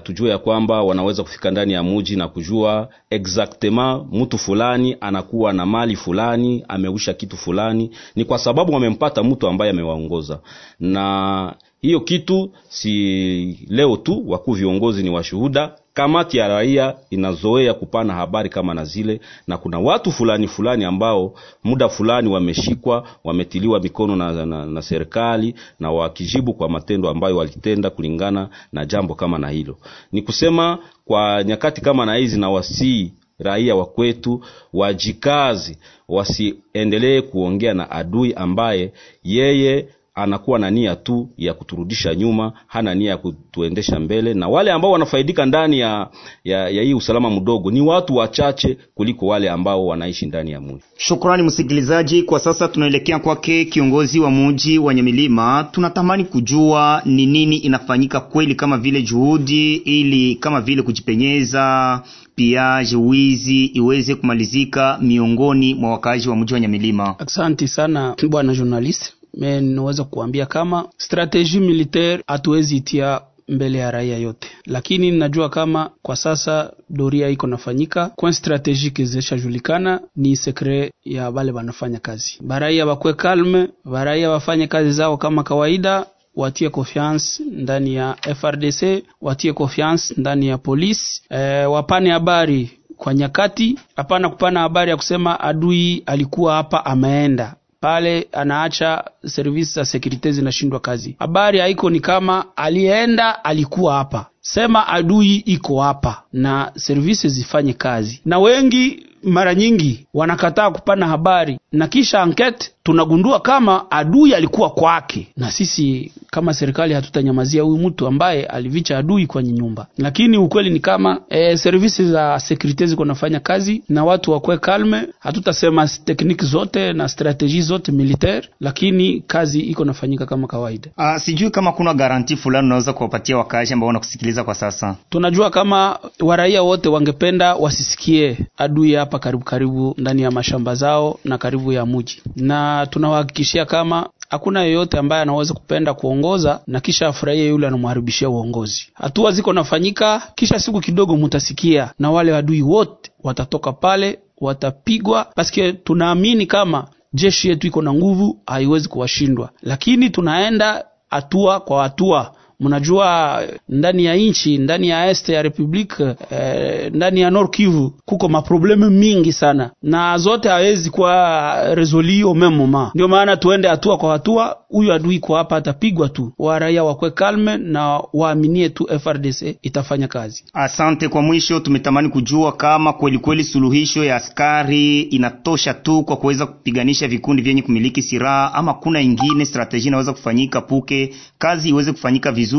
Tujue 0.02 0.30
ya 0.30 0.38
kwamba 0.38 0.82
wanaweza 0.82 1.22
kufika 1.22 1.50
ndani 1.50 1.72
ya 1.72 1.82
muji 1.82 2.16
na 2.16 2.28
kujua 2.28 2.88
exactement 3.10 4.02
mtu 4.12 4.38
fulani 4.38 4.96
anakuwa 5.00 5.52
na 5.52 5.66
mali 5.66 5.96
fulani, 5.96 6.64
ameusha 6.68 7.14
kitu 7.14 7.36
fulani, 7.36 7.90
ni 8.16 8.24
kwa 8.24 8.38
sababu 8.38 8.72
wamempata 8.72 9.22
mtu 9.22 9.46
ambaye 9.48 9.70
amewaongoza. 9.70 10.38
Na 10.80 11.54
hiyo 11.82 12.00
kitu 12.00 12.52
si 12.68 13.58
leo 13.68 13.96
tu, 13.96 14.24
wakuu 14.26 14.52
viongozi 14.52 15.02
ni 15.02 15.10
washuhuda. 15.10 15.72
Kamati 15.94 16.38
ya 16.38 16.48
raia 16.48 16.94
inazoea 17.10 17.74
kupana 17.74 18.14
habari 18.14 18.48
kama 18.48 18.74
na 18.74 18.84
zile, 18.84 19.20
na 19.46 19.58
kuna 19.58 19.78
watu 19.78 20.12
fulani 20.12 20.48
fulani 20.48 20.84
ambao 20.84 21.34
muda 21.64 21.88
fulani 21.88 22.28
wameshikwa, 22.28 23.08
wametiliwa 23.24 23.80
mikono 23.80 24.16
na, 24.16 24.46
na, 24.46 24.66
na 24.66 24.82
serikali 24.82 25.54
na 25.80 25.90
wakijibu 25.92 26.54
kwa 26.54 26.68
matendo 26.68 27.08
ambayo 27.08 27.36
walitenda 27.36 27.90
kulingana 27.90 28.48
na 28.72 28.84
jambo 28.86 29.14
kama 29.14 29.38
na 29.38 29.48
hilo. 29.48 29.76
Ni 30.12 30.22
kusema 30.22 30.78
kwa 31.04 31.44
nyakati 31.44 31.80
kama 31.80 32.06
na 32.06 32.14
hizi, 32.14 32.40
na 32.40 32.50
wasii 32.50 33.12
raia 33.38 33.76
wa 33.76 33.86
kwetu 33.86 34.44
wajikazi, 34.72 35.78
wasiendelee 36.08 37.20
kuongea 37.20 37.74
na 37.74 37.90
adui 37.90 38.34
ambaye 38.34 38.92
yeye 39.24 39.88
anakuwa 40.14 40.58
na 40.58 40.70
nia 40.70 40.96
tu 40.96 41.28
ya 41.36 41.54
kuturudisha 41.54 42.14
nyuma, 42.14 42.52
hana 42.66 42.94
nia 42.94 43.10
ya 43.10 43.16
kutuendesha 43.16 44.00
mbele. 44.00 44.34
Na 44.34 44.48
wale 44.48 44.72
ambao 44.72 44.90
wanafaidika 44.90 45.46
ndani 45.46 45.78
ya, 45.78 46.08
ya, 46.44 46.68
ya 46.68 46.82
hii 46.82 46.94
usalama 46.94 47.30
mdogo 47.30 47.70
ni 47.70 47.80
watu 47.80 48.16
wachache 48.16 48.78
kuliko 48.94 49.26
wale 49.26 49.50
ambao 49.50 49.86
wanaishi 49.86 50.26
ndani 50.26 50.50
ya 50.50 50.60
mji. 50.60 50.82
Shukrani 50.96 51.42
msikilizaji, 51.42 52.22
kwa 52.22 52.40
sasa 52.40 52.68
tunaelekea 52.68 53.18
kwake 53.18 53.64
kiongozi 53.64 54.20
wa 54.20 54.30
mji 54.30 54.78
wa 54.78 54.94
Nyamilima. 54.94 55.68
Tunatamani 55.72 56.24
kujua 56.24 57.02
ni 57.04 57.26
nini 57.26 57.56
inafanyika 57.56 58.20
kweli, 58.20 58.54
kama 58.54 58.78
vile 58.78 59.02
juhudi 59.02 59.74
ili 59.74 60.34
kama 60.34 60.60
vile 60.60 60.82
kujipenyeza 60.82 62.02
piaje 62.34 62.96
wizi 62.96 63.64
iweze 63.64 64.14
kumalizika 64.14 64.98
miongoni 65.00 65.74
mwa 65.74 65.90
wakazi 65.90 66.28
wa 66.28 66.36
mji 66.36 66.54
wa 66.54 66.60
Nyamilima. 66.60 67.14
Asante 67.18 67.66
sana 67.68 68.16
bwana 68.28 68.54
journalist. 68.54 69.19
Me 69.34 69.60
naweza 69.60 70.04
kuambia 70.04 70.46
kama 70.46 70.88
strategie 70.96 71.60
militaire 71.60 72.22
hatuwezi 72.26 72.76
itia 72.76 73.20
mbele 73.50 73.78
ya 73.78 73.90
raia 73.90 74.18
yote, 74.18 74.48
lakini 74.66 75.10
najua 75.10 75.48
kama 75.48 75.90
kwa 76.02 76.16
sasa 76.16 76.72
doria 76.90 77.28
iko 77.28 77.46
nafanyika 77.46 78.08
kwa 78.16 78.32
strategique 78.32 79.04
zishajulikana, 79.04 80.00
ni 80.16 80.36
sekre 80.36 80.92
ya 81.04 81.32
bale 81.32 81.52
banafanya 81.52 81.98
kazi. 81.98 82.38
Baraia 82.40 82.86
bakwe 82.86 83.12
kalme, 83.14 83.68
baraia 83.84 84.28
bafanye 84.28 84.66
kazi 84.66 84.92
zao 84.92 85.16
kama 85.16 85.42
kawaida 85.42 86.06
watie 86.36 86.68
confiance 86.70 87.42
ndani 87.52 87.94
ya 87.94 88.16
FRDC, 88.34 89.04
watie 89.20 89.52
confiance 89.52 90.14
ndani 90.16 90.48
ya 90.48 90.58
polisi 90.58 91.22
e, 91.30 91.64
wapane 91.64 92.10
habari 92.10 92.70
kwa 92.96 93.14
nyakati, 93.14 93.78
hapana 93.96 94.28
kupana 94.28 94.60
habari 94.60 94.90
ya 94.90 94.96
kusema 94.96 95.40
adui 95.40 96.02
alikuwa 96.06 96.54
hapa 96.54 96.84
ameenda 96.86 97.54
pale 97.80 98.28
anaacha 98.32 99.04
servisi 99.26 99.72
za 99.74 99.84
sekurite 99.84 100.32
zinashindwa 100.32 100.80
kazi. 100.80 101.16
Habari 101.18 101.58
haiko 101.58 101.90
ni 101.90 102.00
kama 102.00 102.44
alienda 102.56 103.44
alikuwa 103.44 103.94
hapa, 103.94 104.26
sema 104.40 104.88
adui 104.88 105.36
iko 105.36 105.80
hapa 105.82 106.22
na 106.32 106.72
servisi 106.76 107.28
zifanye 107.28 107.72
kazi. 107.72 108.20
Na 108.24 108.38
wengi 108.38 109.06
mara 109.22 109.54
nyingi 109.54 110.06
wanakataa 110.14 110.70
kupana 110.70 111.06
habari, 111.08 111.58
na 111.72 111.88
kisha 111.88 112.22
ankete 112.22 112.70
tunagundua 112.82 113.40
kama 113.40 113.90
adui 113.90 114.34
alikuwa 114.34 114.70
kwake, 114.70 115.28
na 115.36 115.50
sisi 115.50 116.12
kama 116.30 116.54
serikali 116.54 116.94
hatutanyamazia 116.94 117.62
huyu 117.62 117.78
mtu 117.88 118.06
ambaye 118.06 118.46
alivicha 118.46 118.98
adui 118.98 119.26
kwenye 119.26 119.52
nyumba. 119.52 119.86
Lakini 119.98 120.36
ukweli 120.38 120.70
ni 120.70 120.80
kama 120.80 121.20
e, 121.30 121.56
servisi 121.56 122.10
za 122.10 122.40
sekurite 122.40 122.86
ziko 122.86 123.04
nafanya 123.04 123.40
kazi 123.40 123.82
na 123.88 124.04
watu 124.04 124.30
wakwe 124.32 124.58
kalme. 124.58 125.06
Hatutasema 125.18 125.88
tekniki 126.04 126.44
zote 126.44 126.92
na 126.92 127.08
strateji 127.08 127.62
zote 127.62 127.92
militaire, 127.92 128.48
lakini 128.60 129.20
kazi 129.26 129.60
iko 129.60 129.84
nafanyika 129.84 130.26
kama 130.26 130.46
kawaida. 130.46 130.88
Uh, 130.98 131.22
sijui 131.22 131.50
kama 131.50 131.72
kuna 131.72 131.94
garanti 131.94 132.36
fulani 132.36 132.66
unaweza 132.66 132.92
kuwapatia 132.92 133.36
wakaaji 133.38 133.72
ambao 133.72 133.86
wanakusikiliza 133.86 134.44
kwa 134.44 134.54
sasa. 134.54 134.96
Tunajua 135.10 135.50
kama 135.50 135.98
waraia 136.20 136.62
wote 136.62 136.88
wangependa 136.88 137.54
wasisikie 137.54 138.38
adui 138.58 138.94
hapa 138.94 139.18
karibu 139.18 139.44
karibu 139.44 139.94
ndani 139.98 140.22
ya 140.22 140.30
mashamba 140.30 140.74
zao 140.74 141.18
na 141.24 141.38
karibu 141.38 141.72
ya 141.72 141.86
muji, 141.86 142.22
na 142.36 142.69
tunawahakikishia 142.90 143.64
kama 143.64 144.08
hakuna 144.30 144.62
yeyote 144.62 144.98
ambaye 144.98 145.22
anaweza 145.22 145.54
kupenda 145.54 145.94
kuongoza 145.94 146.60
na 146.66 146.80
kisha 146.80 147.08
afurahie 147.08 147.48
yule 147.48 147.66
anamharibishia 147.66 148.28
uongozi. 148.28 148.88
Hatua 148.94 149.32
ziko 149.32 149.52
nafanyika, 149.52 150.22
kisha 150.34 150.58
siku 150.60 150.80
kidogo 150.80 151.16
mutasikia 151.16 151.90
na 151.98 152.10
wale 152.10 152.36
adui 152.36 152.62
wote 152.62 153.10
watatoka 153.24 153.72
pale, 153.72 154.18
watapigwa 154.40 155.24
paske 155.24 155.72
tunaamini 155.72 156.46
kama 156.46 156.86
jeshi 157.12 157.48
yetu 157.48 157.66
iko 157.66 157.82
na 157.82 157.94
nguvu, 157.94 158.40
haiwezi 158.46 158.88
kuwashindwa, 158.88 159.50
lakini 159.62 160.10
tunaenda 160.10 160.84
hatua 161.10 161.60
kwa 161.60 161.82
hatua. 161.82 162.32
Mnajua 162.60 163.42
ndani 163.68 164.04
ya 164.04 164.16
nchi 164.16 164.58
ndani 164.58 164.88
ya 164.88 165.10
este 165.10 165.32
ya 165.32 165.42
republique 165.42 166.04
eh, 166.30 166.92
ndani 166.94 167.20
ya 167.20 167.30
Nord 167.30 167.50
Kivu 167.50 167.94
kuko 168.04 168.28
maprobleme 168.28 168.88
mingi 168.90 169.32
sana, 169.32 169.70
na 169.82 170.18
zote 170.18 170.48
hawezi 170.48 170.90
kuwa 170.90 171.74
resoli 171.74 172.22
au 172.22 172.34
meme 172.34 172.56
moment. 172.56 172.94
Ndio 172.94 173.08
maana 173.08 173.36
tuende 173.36 173.68
hatua 173.68 173.96
kwa 173.98 174.12
hatua. 174.12 174.56
Huyu 174.68 174.92
adui 174.92 175.18
kwa 175.18 175.38
hapa 175.38 175.56
atapigwa 175.56 176.08
tu, 176.08 176.32
wa 176.38 176.58
raia 176.58 176.84
wakwe 176.84 177.10
kalme 177.10 177.56
na 177.56 178.02
waaminie 178.12 178.68
tu 178.68 178.88
FRDC 179.00 179.42
itafanya 179.62 180.08
kazi. 180.08 180.44
Asante. 180.52 181.08
Kwa 181.08 181.22
mwisho, 181.22 181.60
tumetamani 181.60 182.08
kujua 182.08 182.52
kama 182.52 182.92
kweli 182.92 183.18
kweli 183.18 183.44
suluhisho 183.44 184.04
ya 184.04 184.16
askari 184.16 185.00
inatosha 185.00 185.74
tu 185.74 186.02
kwa 186.04 186.16
kuweza 186.16 186.46
kupiganisha 186.46 187.08
vikundi 187.08 187.42
vyenye 187.42 187.62
kumiliki 187.62 188.02
silaha 188.02 188.54
ama 188.54 188.74
kuna 188.74 189.00
ingine 189.00 189.44
strateji 189.46 189.88
inaweza 189.88 190.12
kufanyika 190.12 190.60
puke 190.60 191.14
kazi 191.38 191.68
iweze 191.68 191.92
kufanyika 191.92 192.32
vizuri 192.32 192.49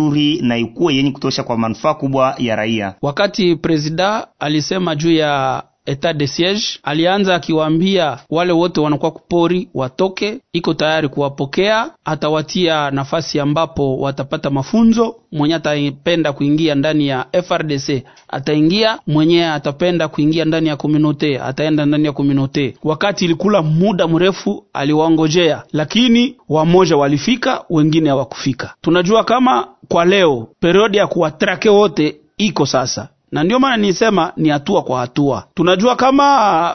na 0.41 0.58
ikuwe 0.58 0.95
yenye 0.95 1.12
kutosha 1.12 1.43
kwa 1.43 1.58
manufaa 1.58 1.93
kubwa 1.93 2.36
ya 2.38 2.56
raia. 2.56 2.95
Wakati 3.01 3.56
presida 3.56 4.27
alisema 4.39 4.95
juu 4.95 5.12
ya 5.12 5.63
etat 5.86 6.17
de 6.17 6.28
siege, 6.28 6.62
alianza 6.84 7.36
akiwaambia 7.36 8.17
wale 8.30 8.54
wote 8.54 8.82
wanakuwa 8.82 9.12
kupori 9.12 9.70
watoke, 9.74 10.39
iko 10.54 10.74
tayari 10.74 11.08
kuwapokea, 11.10 11.89
atawatia 12.06 12.91
nafasi 12.91 13.39
ambapo 13.39 13.98
watapata 13.98 14.50
mafunzo. 14.50 15.15
Mwenye 15.32 15.56
atapenda 15.56 16.34
kuingia 16.34 16.76
ndani 16.76 17.08
ya 17.08 17.26
FRDC 17.44 18.04
ataingia, 18.28 19.00
mwenye 19.08 19.46
atapenda 19.46 20.08
kuingia 20.08 20.46
ndani 20.46 20.67
ya 20.70 20.76
komunote 20.76 21.39
ataenda 21.39 21.86
ndani 21.86 22.06
ya 22.06 22.12
komunote. 22.12 22.78
Wakati 22.84 23.25
ilikula 23.25 23.62
muda 23.62 24.08
mrefu, 24.08 24.65
aliwaongojea, 24.73 25.63
lakini 25.73 26.36
wamoja 26.50 26.98
walifika, 26.98 27.63
wengine 27.69 28.10
hawakufika. 28.10 28.73
Tunajua 28.82 29.23
kama 29.23 29.67
kwa 29.88 30.06
leo 30.06 30.48
periodi 30.60 30.98
ya 30.98 31.08
kuwatrake 31.08 31.69
wote 31.69 32.15
iko 32.38 32.65
sasa 32.65 33.10
na 33.32 33.44
ndio 33.44 33.60
maana 33.60 33.77
nisema 33.77 34.34
ni 34.38 34.50
hatua 34.50 34.82
kwa 34.84 35.00
hatua. 35.00 35.44
Tunajua 35.54 35.96
kama 35.96 36.73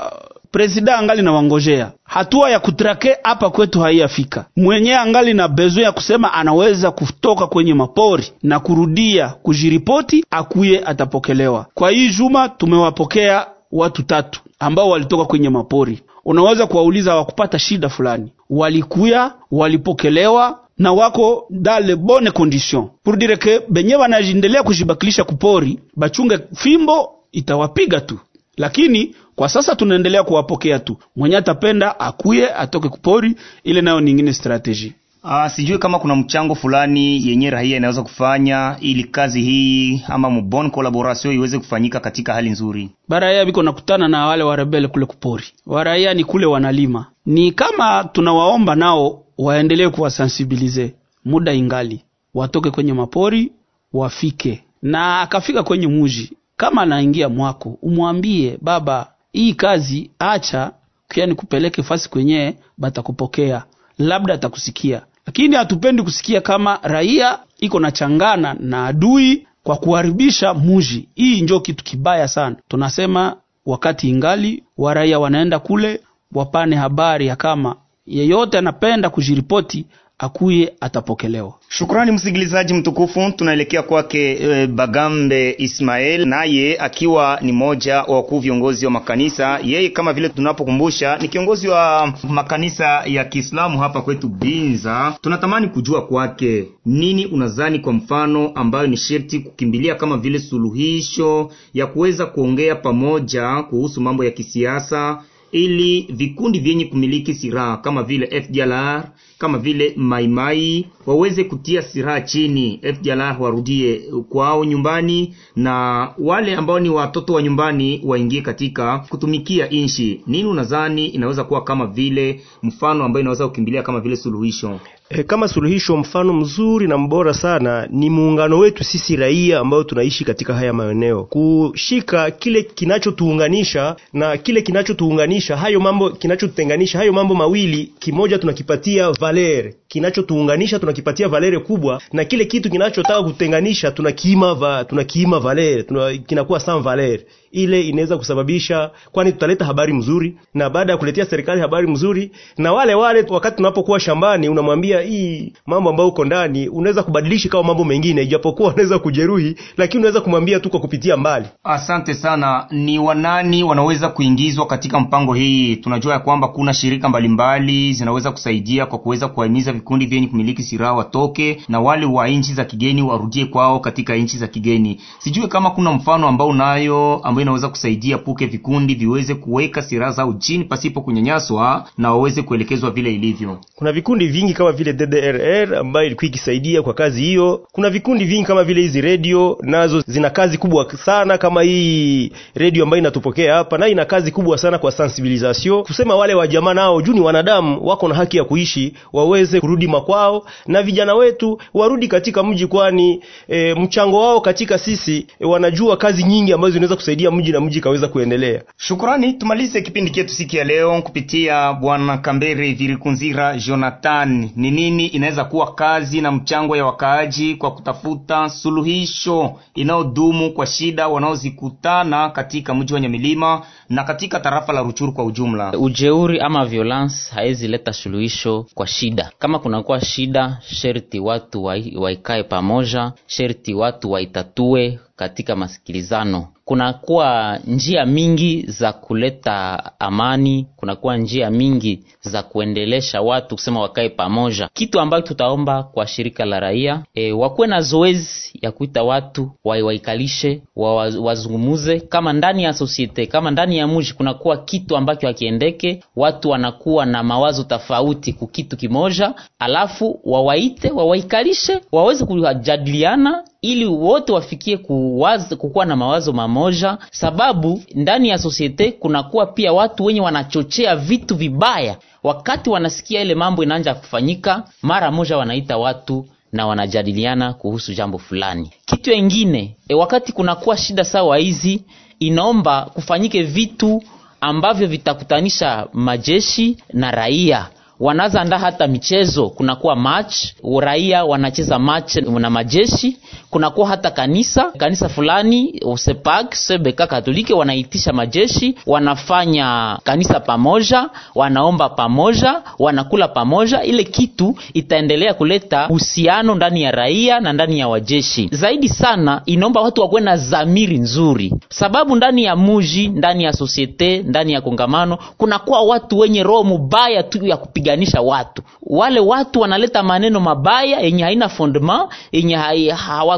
presida 0.50 0.98
angali 0.98 1.22
na 1.22 1.32
wangojea 1.32 1.92
hatua 2.04 2.50
ya 2.50 2.60
kutrake 2.60 3.16
hapa 3.22 3.50
kwetu 3.50 3.80
haiyafika, 3.80 4.44
mwenyewe 4.56 4.96
angali 4.96 5.34
na 5.34 5.48
bezo 5.48 5.80
ya 5.80 5.92
kusema 5.92 6.32
anaweza 6.32 6.90
kutoka 6.90 7.46
kwenye 7.46 7.74
mapori 7.74 8.32
na 8.42 8.60
kurudia 8.60 9.28
kujiripoti, 9.28 10.24
akuye 10.30 10.82
atapokelewa. 10.84 11.66
Kwa 11.74 11.90
hii 11.90 12.10
juma 12.10 12.48
tumewapokea 12.48 13.46
watu 13.72 14.02
tatu 14.02 14.40
ambao 14.58 14.88
walitoka 14.90 15.24
kwenye 15.24 15.48
mapori. 15.50 16.00
Unaweza 16.24 16.66
kuwauliza 16.66 17.10
hawakupata 17.10 17.58
shida 17.58 17.88
fulani, 17.88 18.32
walikuya 18.50 19.32
walipokelewa 19.50 20.58
na 20.78 20.92
wako 20.92 21.46
dale 21.50 21.96
bonne 21.96 22.30
condition 22.30 22.90
pour 23.04 23.16
dire 23.16 23.36
que 23.36 23.60
benye 23.68 23.98
banaendelea 23.98 24.62
kujibakilisha 24.62 25.24
kupori 25.24 25.78
bachunge 25.96 26.38
fimbo 26.54 27.12
itawapiga 27.32 28.00
tu, 28.00 28.18
lakini 28.56 29.14
kwa 29.36 29.48
sasa 29.48 29.76
tunaendelea 29.76 30.22
kuwapokea 30.22 30.78
tu. 30.78 30.96
Mwenye 31.16 31.36
atapenda 31.36 32.00
akuye 32.00 32.54
atoke 32.54 32.88
kupori, 32.88 33.34
ile 33.64 33.80
nayo 33.80 34.00
ningine 34.00 34.32
strategy. 34.32 34.92
Ah, 35.28 35.50
sijui 35.50 35.78
kama 35.78 35.98
kuna 35.98 36.16
mchango 36.16 36.54
fulani 36.54 37.28
yenye 37.28 37.50
raia 37.50 37.76
inaweza 37.76 38.02
kufanya 38.02 38.76
ili 38.80 39.04
kazi 39.04 39.40
hii 39.42 40.02
ama 40.08 40.30
mbon 40.30 40.70
collaboration 40.70 41.34
iweze 41.34 41.58
kufanyika 41.58 42.00
katika 42.00 42.32
hali 42.32 42.50
nzuri. 42.50 42.90
Baraia 43.08 43.44
biko 43.44 43.62
nakutana 43.62 44.08
na 44.08 44.26
wale 44.26 44.42
warebele 44.42 44.88
kule 44.88 45.06
kupori, 45.06 45.44
waraia 45.66 46.14
ni 46.14 46.24
kule 46.24 46.46
wanalima, 46.46 47.06
ni 47.26 47.52
kama 47.52 48.04
tunawaomba 48.12 48.74
nao 48.74 49.22
waendelee 49.38 49.88
kuwasensibilize, 49.88 50.94
muda 51.24 51.52
ingali, 51.52 52.04
watoke 52.34 52.70
kwenye 52.70 52.92
mapori 52.92 53.52
wafike, 53.92 54.64
na 54.82 55.20
akafika 55.20 55.62
kwenye 55.62 55.86
muji, 55.86 56.32
kama 56.56 56.82
anaingia 56.82 57.28
mwako, 57.28 57.78
umwambie 57.82 58.58
baba, 58.62 59.12
hii 59.32 59.54
kazi 59.54 60.10
acha, 60.18 60.72
kiani 61.08 61.34
kupeleke 61.34 61.82
fasi 61.82 62.10
kwenye 62.10 62.56
batakupokea, 62.78 63.64
labda 63.98 64.34
atakusikia, 64.34 65.02
lakini 65.26 65.56
hatupendi 65.56 66.02
kusikia 66.02 66.40
kama 66.40 66.78
raia 66.82 67.38
iko 67.60 67.80
na 67.80 67.90
changana 67.92 68.54
na 68.60 68.86
adui 68.86 69.46
kwa 69.62 69.76
kuharibisha 69.76 70.54
muji. 70.54 71.08
Hii 71.14 71.40
njo 71.40 71.60
kitu 71.60 71.84
kibaya 71.84 72.28
sana. 72.28 72.56
Tunasema 72.68 73.36
wakati 73.66 74.08
ingali, 74.08 74.62
wa 74.78 74.94
raia 74.94 75.18
wanaenda 75.18 75.58
kule 75.58 76.00
wapane 76.32 76.76
habari 76.76 77.26
ya 77.26 77.36
kama 77.36 77.76
yeyote 78.06 78.58
anapenda 78.58 79.10
kujiripoti 79.10 79.86
akuye 80.18 80.72
atapokelewa. 80.80 81.54
Shukrani 81.68 82.12
msikilizaji 82.12 82.74
mtukufu, 82.74 83.32
tunaelekea 83.36 83.82
kwake 83.82 84.32
e, 84.40 84.66
Bagambe 84.66 85.54
Ismael, 85.58 86.26
naye 86.28 86.78
akiwa 86.78 87.38
ni 87.42 87.52
moja 87.52 87.96
wa 88.02 88.16
wakuu 88.16 88.38
viongozi 88.38 88.84
wa 88.84 88.90
makanisa. 88.92 89.58
Yeye 89.64 89.88
kama 89.88 90.12
vile 90.12 90.28
tunapokumbusha 90.28 91.16
ni 91.18 91.28
kiongozi 91.28 91.68
wa 91.68 92.12
makanisa 92.28 93.02
ya 93.06 93.24
Kiislamu 93.24 93.78
hapa 93.78 94.02
kwetu 94.02 94.28
Binza. 94.28 95.14
Tunatamani 95.20 95.68
kujua 95.68 96.06
kwake 96.06 96.64
nini 96.86 97.26
unazani 97.26 97.78
kwa 97.78 97.92
mfano, 97.92 98.48
ambayo 98.54 98.86
ni 98.86 98.96
sherti 98.96 99.38
kukimbilia 99.40 99.94
kama 99.94 100.16
vile 100.16 100.38
suluhisho 100.38 101.50
ya 101.74 101.86
kuweza 101.86 102.26
kuongea 102.26 102.74
pamoja 102.74 103.62
kuhusu 103.62 104.00
mambo 104.00 104.24
ya 104.24 104.30
kisiasa 104.30 105.22
ili 105.56 106.06
vikundi 106.10 106.58
vyenye 106.58 106.84
kumiliki 106.84 107.34
silaha 107.34 107.76
kama 107.76 108.02
vile 108.02 108.40
FDLR 108.42 109.04
kama 109.38 109.58
vile 109.58 109.92
Maimai 109.96 110.86
waweze 111.06 111.44
kutia 111.44 111.82
silaha 111.82 112.20
chini, 112.20 112.80
FDLR 112.94 113.36
warudie 113.40 114.00
kwao 114.28 114.64
nyumbani, 114.64 115.34
na 115.56 116.08
wale 116.18 116.56
ambao 116.56 116.80
ni 116.80 116.90
watoto 116.90 117.32
wa 117.32 117.42
nyumbani 117.42 118.00
waingie 118.04 118.40
katika 118.40 118.98
kutumikia 118.98 119.70
inchi. 119.70 120.20
Nini 120.26 120.48
unadhani 120.48 121.06
inaweza 121.06 121.44
kuwa 121.44 121.64
kama 121.64 121.86
vile 121.86 122.40
mfano 122.62 123.04
ambayo 123.04 123.20
inaweza 123.20 123.48
kukimbilia 123.48 123.82
kama 123.82 124.00
vile 124.00 124.16
suluhisho? 124.16 124.80
E, 125.10 125.22
kama 125.22 125.48
suluhisho, 125.48 125.96
mfano 125.96 126.32
mzuri 126.32 126.88
na 126.88 126.98
mbora 126.98 127.34
sana 127.34 127.86
ni 127.90 128.10
muungano 128.10 128.58
wetu 128.58 128.84
sisi 128.84 129.16
raia 129.16 129.58
ambao 129.60 129.84
tunaishi 129.84 130.24
katika 130.24 130.54
haya 130.54 130.72
maeneo, 130.72 131.24
kushika 131.24 132.30
kile 132.30 132.62
kinachotuunganisha 132.62 133.96
na 134.12 134.36
kile 134.36 134.62
kinachotuunganisha, 134.62 135.56
hayo 135.56 135.80
mambo 135.80 136.10
kinachotutenganisha, 136.10 136.98
hayo 136.98 137.12
mambo 137.12 137.34
mawili, 137.34 137.92
kimoja 137.98 138.38
tunakipatia 138.38 139.10
valere, 139.12 139.74
kinachotuunganisha 139.88 140.78
tunakipatia 140.78 141.28
valere 141.28 141.58
kubwa, 141.58 142.00
na 142.12 142.24
kile 142.24 142.44
kitu 142.44 142.70
kinachotaka 142.70 143.22
kutenganisha 143.22 143.90
tunakiima 143.90 144.54
va, 144.54 144.84
tunakiima 144.84 145.40
valere, 145.40 145.82
tuna, 145.82 146.16
kinakuwa 146.18 146.60
sans 146.60 146.82
valere 146.84 147.26
ile 147.52 147.80
inaweza 147.80 148.16
kusababisha, 148.16 148.90
kwani 149.12 149.32
tutaleta 149.32 149.64
habari 149.64 149.92
mzuri, 149.92 150.36
na 150.54 150.70
baada 150.70 150.92
ya 150.92 150.98
kuletea 150.98 151.26
serikali 151.26 151.60
habari 151.60 151.86
mzuri, 151.86 152.30
na 152.58 152.72
wale 152.72 152.94
wale 152.94 153.26
wakati 153.30 153.56
tunapokuwa 153.56 154.00
shambani, 154.00 154.48
unamwambia 154.48 155.00
hii 155.00 155.52
mambo 155.66 155.90
ambayo 155.90 156.08
uko 156.08 156.24
ndani 156.24 156.68
unaweza 156.68 157.02
kubadilisha 157.02 157.48
kama 157.48 157.62
mambo 157.62 157.84
mengine 157.84 158.22
ijapokuwa 158.22 158.72
unaweza 158.72 158.98
kujeruhi 158.98 159.56
lakini 159.76 159.98
unaweza 159.98 160.20
kumwambia 160.20 160.60
tu 160.60 160.70
kwa 160.70 160.80
kupitia 160.80 161.16
mbali 161.16 161.46
Asante 161.64 162.14
sana. 162.14 162.66
Ni 162.70 162.98
wanani 162.98 163.64
wanaweza 163.64 164.08
kuingizwa 164.08 164.66
katika 164.66 165.00
mpango 165.00 165.34
hii? 165.34 165.76
Tunajua 165.76 166.12
ya 166.12 166.18
kwamba 166.18 166.48
kuna 166.48 166.74
shirika 166.74 167.08
mbalimbali 167.08 167.92
zinaweza 167.92 168.30
kusaidia 168.32 168.86
kwa 168.86 168.98
kuweza 168.98 169.28
kuwahimiza 169.28 169.72
vikundi 169.72 170.06
vyenye 170.06 170.26
kumiliki 170.26 170.62
silaha 170.62 170.92
watoke 170.92 171.62
na 171.68 171.80
wale 171.80 172.06
wa 172.06 172.28
nchi 172.28 172.54
za 172.54 172.64
kigeni 172.64 173.02
warudie 173.02 173.44
kwao 173.46 173.80
katika 173.80 174.16
nchi 174.16 174.38
za 174.38 174.46
kigeni. 174.46 175.00
Sijui 175.18 175.48
kama 175.48 175.70
kuna 175.70 175.92
mfano 175.92 176.28
ambao 176.28 176.48
unayo 176.48 177.20
ambayo 177.36 177.44
inaweza 177.44 177.68
kusaidia 177.68 178.18
puke 178.18 178.46
vikundi 178.46 178.94
viweze 178.94 179.34
kuweka 179.34 179.82
silaha 179.82 180.12
zao 180.12 180.32
chini 180.38 180.64
pasipo 180.64 181.00
kunyanyaswa 181.00 181.88
na 181.98 182.10
waweze 182.10 182.42
kuelekezwa 182.42 182.90
vile 182.90 183.14
ilivyo. 183.14 183.58
kuna 183.74 183.92
vikundi 183.92 184.26
vingi 184.26 184.54
kama 184.54 184.72
vile 184.72 184.92
DDRR 184.92 185.74
ambayo 185.76 186.06
ilikuwa 186.06 186.26
ikisaidia 186.26 186.82
kwa 186.82 186.94
kazi 186.94 187.20
hiyo. 187.22 187.60
Kuna 187.72 187.90
vikundi 187.90 188.24
vingi 188.24 188.44
kama 188.46 188.64
vile 188.64 188.80
hizi 188.80 189.00
redio, 189.00 189.58
nazo 189.62 190.00
zina 190.06 190.30
kazi 190.30 190.58
kubwa 190.58 190.96
sana, 191.04 191.38
kama 191.38 191.62
hii 191.62 192.32
redio 192.54 192.82
ambayo 192.84 193.00
inatupokea 193.00 193.54
hapa, 193.54 193.78
na 193.78 193.88
ina 193.88 194.04
kazi 194.04 194.30
kubwa 194.32 194.58
sana 194.58 194.78
kwa 194.78 194.92
sensibilisation, 194.92 195.82
kusema 195.82 196.16
wale 196.16 196.34
wa 196.34 196.46
jamaa 196.46 196.74
nao 196.74 197.02
juu 197.02 197.12
ni 197.12 197.20
wanadamu, 197.20 197.86
wako 197.86 198.08
na 198.08 198.14
haki 198.14 198.36
ya 198.36 198.44
kuishi, 198.44 198.92
waweze 199.12 199.60
kurudi 199.60 199.88
makwao, 199.88 200.46
na 200.66 200.82
vijana 200.82 201.14
wetu 201.14 201.58
warudi 201.74 202.08
katika 202.08 202.42
mji, 202.42 202.66
kwani 202.66 203.20
e, 203.48 203.74
mchango 203.74 204.20
wao 204.20 204.40
katika 204.40 204.78
sisi 204.78 205.26
e, 205.40 205.44
wanajua 205.46 205.96
kazi 205.96 206.24
nyingi 206.24 206.52
ambazo 206.52 206.72
zinaweza 206.72 206.96
kusaidia 206.96 207.25
mji 207.30 207.52
na 207.52 207.60
mji 207.60 207.80
kaweza 207.80 208.08
kuendelea. 208.08 208.62
Shukrani, 208.76 209.32
tumalize 209.32 209.82
kipindi 209.82 210.10
chetu 210.10 210.34
siku 210.34 210.56
ya 210.56 210.64
leo 210.64 211.02
kupitia 211.02 211.72
bwana 211.72 212.18
Kambere 212.18 212.72
Virikunzira 212.72 213.56
Jonathan. 213.56 214.50
Ni 214.56 214.70
nini 214.70 215.06
inaweza 215.06 215.44
kuwa 215.44 215.74
kazi 215.74 216.20
na 216.20 216.32
mchango 216.32 216.76
ya 216.76 216.84
wakaaji 216.86 217.54
kwa 217.54 217.70
kutafuta 217.74 218.48
suluhisho 218.48 219.52
inayodumu 219.74 220.50
kwa 220.52 220.66
shida 220.66 221.08
wanaozikutana 221.08 222.30
katika 222.30 222.74
mji 222.74 222.94
wa 222.94 223.00
Nyamilima 223.00 223.62
na 223.88 224.04
katika 224.04 224.40
tarafa 224.40 224.72
la 224.72 224.82
Ruchuru 224.82 225.12
kwa 225.12 225.24
ujumla? 225.24 225.72
ujeuri 225.78 226.40
ama 226.40 226.64
violence 226.64 227.34
haezi 227.34 227.68
leta 227.68 227.92
suluhisho 227.92 228.66
kwa 228.74 228.86
shida. 228.86 229.30
Kama 229.38 229.58
kunakuwa 229.58 230.00
shida 230.00 230.58
sherti 230.66 231.20
watu 231.20 231.64
waikae 231.96 232.42
pamoja 232.42 233.12
sherti 233.26 233.74
watu 233.74 234.10
waitatue 234.10 234.98
katika 235.16 235.56
masikilizano. 235.56 236.48
Kunakuwa 236.64 237.58
njia 237.66 238.06
mingi 238.06 238.64
za 238.68 238.92
kuleta 238.92 239.82
amani 240.00 240.66
kunakuwa 240.76 241.16
njia 241.16 241.50
mingi 241.50 242.00
za 242.20 242.42
kuendelesha 242.42 243.22
watu 243.22 243.54
kusema 243.54 243.80
wakae 243.80 244.08
pamoja. 244.08 244.68
Kitu 244.74 245.00
ambacho 245.00 245.26
tutaomba 245.28 245.82
kwa 245.82 246.06
shirika 246.06 246.44
la 246.44 246.60
raia 246.60 247.02
e, 247.14 247.32
wakuwe 247.32 247.66
na 247.66 247.80
zoezi 247.80 248.58
ya 248.62 248.72
kuita 248.72 249.02
watu 249.02 249.50
waiwaikalishe, 249.64 250.62
wa, 250.76 250.94
wa, 250.96 251.12
wazungumuze. 251.20 252.00
Kama 252.00 252.32
ndani 252.32 252.62
ya 252.64 252.72
sosiete 252.72 253.26
kama 253.26 253.50
ndani 253.50 253.75
ya 253.78 253.86
mji 253.86 254.12
kunakuwa 254.12 254.56
kitu 254.56 254.96
ambacho 254.96 255.26
hakiendeke. 255.26 256.02
Watu 256.16 256.50
wanakuwa 256.50 257.06
na 257.06 257.22
mawazo 257.22 257.62
tofauti 257.62 258.32
ku 258.32 258.46
kitu 258.46 258.76
kimoja 258.76 259.34
alafu 259.58 260.20
wawaite 260.24 260.90
wawaikalishe 260.90 261.80
waweze 261.92 262.24
kujadiliana 262.24 263.44
ili 263.62 263.86
wote 263.86 264.32
wafikie 264.32 264.76
kuwaza, 264.76 265.56
kukuwa 265.56 265.84
na 265.86 265.96
mawazo 265.96 266.32
mamoja. 266.32 266.98
Sababu 267.10 267.82
ndani 267.94 268.28
ya 268.28 268.38
sosiete 268.38 268.92
kunakuwa 268.92 269.46
pia 269.46 269.72
watu 269.72 270.04
wenye 270.04 270.20
wanachochea 270.20 270.96
vitu 270.96 271.34
vibaya. 271.36 271.96
Wakati 272.22 272.70
wanasikia 272.70 273.22
ile 273.22 273.34
mambo 273.34 273.62
inaanza 273.62 273.94
kufanyika 273.94 274.62
mara 274.82 275.10
moja 275.10 275.36
wanaita 275.36 275.76
watu 275.78 276.26
na 276.52 276.66
wanajadiliana 276.66 277.52
kuhusu 277.52 277.94
jambo 277.94 278.18
fulani. 278.18 278.70
Kitu 278.84 279.10
kingine 279.10 279.76
e, 279.88 279.94
wakati 279.94 280.32
kunakuwa 280.32 280.76
shida 280.76 281.04
sawa 281.04 281.36
hizi 281.38 281.84
inaomba 282.18 282.82
kufanyike 282.82 283.42
vitu 283.42 284.02
ambavyo 284.40 284.86
vitakutanisha 284.88 285.86
majeshi 285.92 286.76
na 286.92 287.10
raia. 287.10 287.66
Wanaza 288.00 288.40
andaa 288.40 288.58
hata 288.58 288.86
michezo. 288.86 289.48
Kunakuwa 289.50 289.96
match 289.96 290.34
raia 290.80 291.24
wanacheza 291.24 291.78
match 291.78 292.16
na 292.16 292.50
majeshi 292.50 293.18
kunakuwa 293.56 293.88
hata 293.88 294.10
kanisa 294.10 294.64
kanisa 294.78 295.08
fulani 295.08 295.80
Usepak 295.84 296.54
sebeka 296.54 297.06
katolike 297.06 297.54
wanaitisha 297.54 298.12
majeshi 298.12 298.74
wanafanya 298.86 299.98
kanisa 300.04 300.40
pamoja 300.40 301.08
wanaomba 301.34 301.88
pamoja 301.88 302.62
wanakula 302.78 303.28
pamoja 303.28 303.82
ile 303.82 304.04
kitu 304.04 304.54
itaendelea 304.74 305.34
kuleta 305.34 305.88
uhusiano 305.88 306.54
ndani 306.54 306.82
ya 306.82 306.90
raia 306.90 307.40
na 307.40 307.52
ndani 307.52 307.78
ya 307.78 307.88
wajeshi. 307.88 308.48
Zaidi 308.52 308.88
sana 308.88 309.42
inaomba 309.46 309.80
watu 309.80 310.00
wakuwe 310.00 310.20
na 310.20 310.36
zamiri 310.36 310.98
nzuri. 310.98 311.52
Sababu 311.68 312.16
ndani 312.16 312.44
ya 312.44 312.56
muji 312.56 313.08
ndani 313.08 313.44
ya 313.44 313.52
sosiete 313.52 314.22
ndani 314.22 314.52
ya 314.52 314.60
kongamano 314.60 315.18
kunakuwa 315.38 315.82
watu 315.82 316.18
wenye 316.18 316.42
roho 316.42 316.64
mubaya 316.64 317.22
tu 317.22 317.46
ya 317.46 317.56
kupiganisha 317.56 318.20
watu. 318.20 318.62
Wale 318.82 319.20
watu 319.20 319.60
wanaleta 319.60 320.02
maneno 320.02 320.40
mabaya 320.40 321.00
yenye 321.00 321.22
haina 321.22 321.48
fondement 321.48 322.02
yenye 322.32 322.56
hai- 322.56 322.90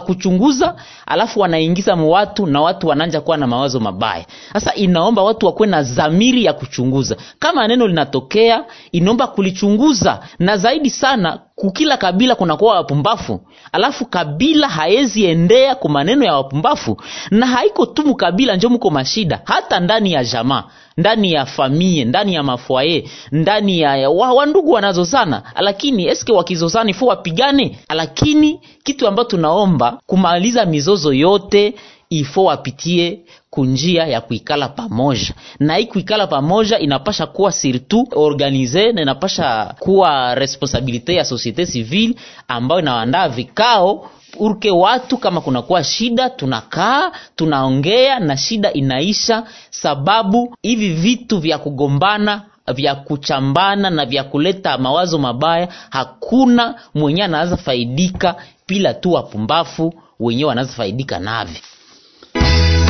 hawakuchunguza 0.08 0.74
alafu 1.06 1.40
wanaingiza 1.40 1.94
watu 1.94 2.46
na 2.46 2.60
watu 2.60 2.86
wananja 2.88 3.20
kuwa 3.20 3.36
na 3.36 3.46
mawazo 3.46 3.80
mabaya. 3.80 4.26
Sasa 4.52 4.74
inaomba 4.74 5.22
watu 5.22 5.46
wakuwe 5.46 5.68
na 5.68 5.82
zamiri 5.82 6.44
ya 6.44 6.52
kuchunguza. 6.52 7.16
Kama 7.38 7.68
neno 7.68 7.86
linatokea 7.86 8.64
inaomba 8.92 9.26
kulichunguza 9.26 10.20
na 10.38 10.56
zaidi 10.56 10.90
sana 10.90 11.38
kukila 11.60 11.96
kabila 11.96 12.34
kunakuwa 12.34 12.74
wapumbafu. 12.74 13.40
Alafu 13.72 14.06
kabila 14.06 14.68
haezi 14.68 15.24
endea 15.24 15.74
kwa 15.74 15.90
maneno 15.90 16.24
ya 16.24 16.34
wapumbafu. 16.34 16.96
Na 17.30 17.46
haiko 17.46 17.86
tu 17.86 18.06
mukabila 18.06 18.56
njo 18.56 18.68
muko 18.68 18.90
mashida 18.90 19.40
hata 19.44 19.80
ndani 19.80 20.12
ya 20.12 20.24
jamaa 20.24 20.64
ndani 20.96 21.32
ya 21.32 21.46
famie 21.46 22.04
ndani 22.04 22.34
ya 22.34 22.42
mafwaye 22.42 23.10
ndani 23.32 23.80
ya, 23.80 23.90
wa, 24.10 24.10
wa, 24.10 24.32
wandugu 24.32 24.70
wanazozana 24.72 25.42
lakini 25.60 26.06
eske 26.06 26.32
wakizozani 26.32 26.90
ifo 26.90 27.06
wapigane? 27.06 27.78
Lakini 27.88 28.60
kitu 28.84 29.08
ambacho 29.08 29.30
tunaomba 29.30 29.98
kumaliza 30.06 30.64
mizozo 30.66 31.12
yote 31.12 31.74
ifo 32.10 32.44
wapitie 32.44 33.20
kunjia 33.50 34.06
ya 34.06 34.20
kuikala 34.20 34.68
pamoja. 34.68 35.34
Na 35.60 35.76
hii 35.76 35.84
kuikala 35.86 36.26
pamoja 36.26 36.78
inapasha 36.78 37.26
kuwa 37.26 37.52
surtout 37.52 38.08
organize 38.16 38.92
na 38.92 39.02
inapasha 39.02 39.74
kuwa 39.78 40.34
responsabilite 40.34 41.14
ya 41.14 41.24
societe 41.24 41.66
civile 41.66 42.14
ambayo 42.48 42.80
inaandaa 42.80 43.28
vikao. 43.28 44.10
Urke 44.38 44.70
watu 44.70 45.18
kama 45.18 45.40
kunakuwa 45.40 45.84
shida 45.84 46.30
tunakaa 46.30 47.12
tunaongea 47.36 48.20
na 48.20 48.36
shida 48.36 48.72
inaisha 48.72 49.44
sababu 49.70 50.56
hivi 50.62 50.88
vitu 50.90 51.38
vya 51.38 51.58
kugombana 51.58 52.42
vya 52.74 52.94
kuchambana 52.94 53.90
na 53.90 54.06
vya 54.06 54.24
kuleta 54.24 54.78
mawazo 54.78 55.18
mabaya 55.18 55.68
hakuna 55.90 56.74
mwenye 56.94 57.24
anaweza 57.24 57.56
faidika 57.56 58.34
bila 58.68 58.94
tu 58.94 59.12
wapumbafu 59.12 59.94
wenyewe 60.20 60.48
wanaweza 60.48 60.72
faidika 60.72 61.18
navyo 61.18 61.60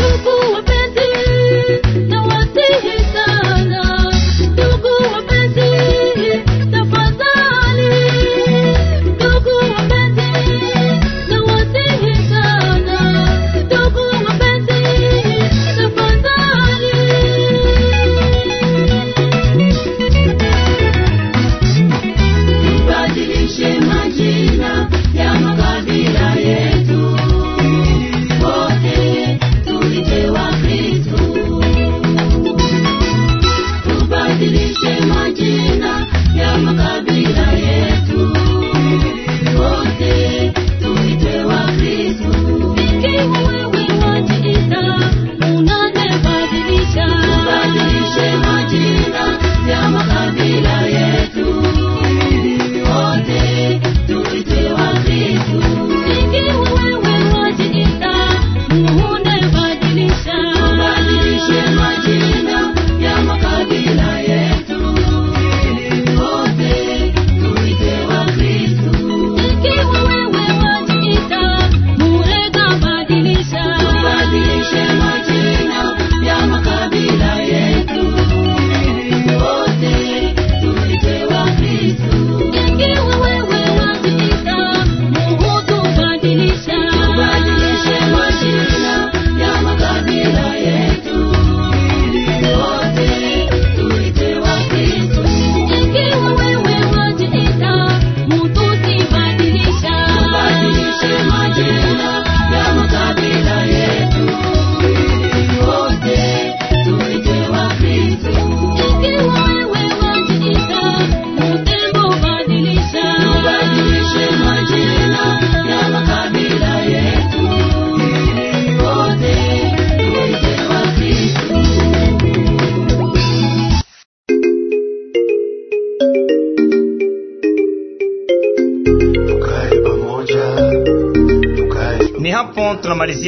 Mungu 0.01 0.53
wa 0.55 0.62
penzi 0.62 1.09
na 2.09 2.22
wasihi 2.22 2.97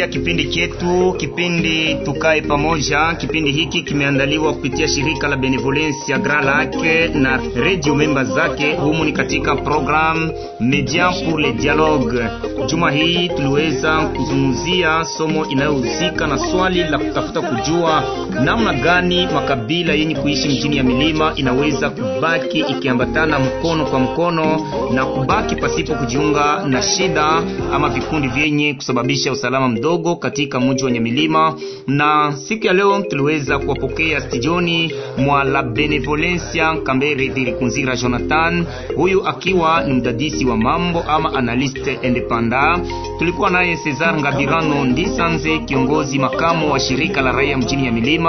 tunamalizia 0.00 0.08
kipindi 0.08 0.44
chetu, 0.44 1.14
kipindi 1.18 1.94
tukae 2.04 2.40
pamoja. 2.42 3.14
Kipindi 3.14 3.52
hiki 3.52 3.82
kimeandaliwa 3.82 4.52
kupitia 4.52 4.88
shirika 4.88 5.28
la 5.28 5.36
Benevolence 5.36 6.12
ya 6.12 6.18
Grand 6.18 6.44
Lac 6.44 6.74
na 7.14 7.40
radio 7.54 7.94
member 7.94 8.24
zake. 8.24 8.72
Humu 8.74 9.04
ni 9.04 9.12
katika 9.12 9.56
program 9.56 10.30
Media 10.60 11.10
pour 11.24 11.40
le 11.40 11.52
Dialogue. 11.52 12.24
Juma 12.66 12.90
hii 12.90 13.28
tuliweza 13.28 13.98
kuzungumzia 14.00 15.04
somo 15.04 15.46
inayohusika 15.46 16.26
na 16.26 16.38
swali 16.38 16.82
la 16.84 16.98
kutafuta 16.98 17.40
kujua 17.40 18.02
namna 18.44 18.72
gani 18.72 19.26
makabila 19.26 19.92
yenye 19.92 20.14
kuishi 20.14 20.48
mjini 20.48 20.76
ya 20.76 20.82
milima 20.84 21.32
inaweza 21.36 21.90
kubaki 21.90 22.58
ikiambatana 22.58 23.38
mkono 23.38 23.86
kwa 23.86 23.98
mkono 24.00 24.66
na 24.94 25.06
kubaki 25.06 25.56
pasipo 25.56 25.94
kujiunga 25.94 26.64
na 26.68 26.82
shida 26.82 27.42
ama 27.72 27.88
vikundi 27.88 28.28
vyenye 28.28 28.74
kusababisha 28.74 29.32
usalama 29.32 29.68
mdogo 29.68 30.16
katika 30.16 30.60
mji 30.60 30.84
wa 30.84 30.90
milima. 30.90 31.54
Na 31.86 32.32
siku 32.36 32.66
ya 32.66 32.72
leo 32.72 33.02
tuliweza 33.02 33.58
kuwapokea 33.58 34.20
stijoni 34.20 34.92
mwa 35.18 35.44
La 35.44 35.62
Benevolencia 35.62 36.76
Kambere 36.76 37.28
Dirikunzira 37.28 37.96
Jonathan, 37.96 38.66
huyu 38.96 39.26
akiwa 39.26 39.82
ni 39.82 39.92
mdadisi 39.94 40.44
wa 40.44 40.56
mambo 40.56 41.02
ama 41.08 41.34
analyste 41.34 41.98
independent. 42.02 42.88
Tulikuwa 43.18 43.50
naye 43.50 43.76
Cesar 43.76 44.20
Ngabirano 44.20 44.84
Ndisanze, 44.84 45.58
kiongozi 45.58 46.18
makamu 46.18 46.72
wa 46.72 46.80
shirika 46.80 47.20
la 47.20 47.32
raia 47.32 47.58
mjini 47.58 47.86
ya 47.86 47.92
milima. 47.92 48.19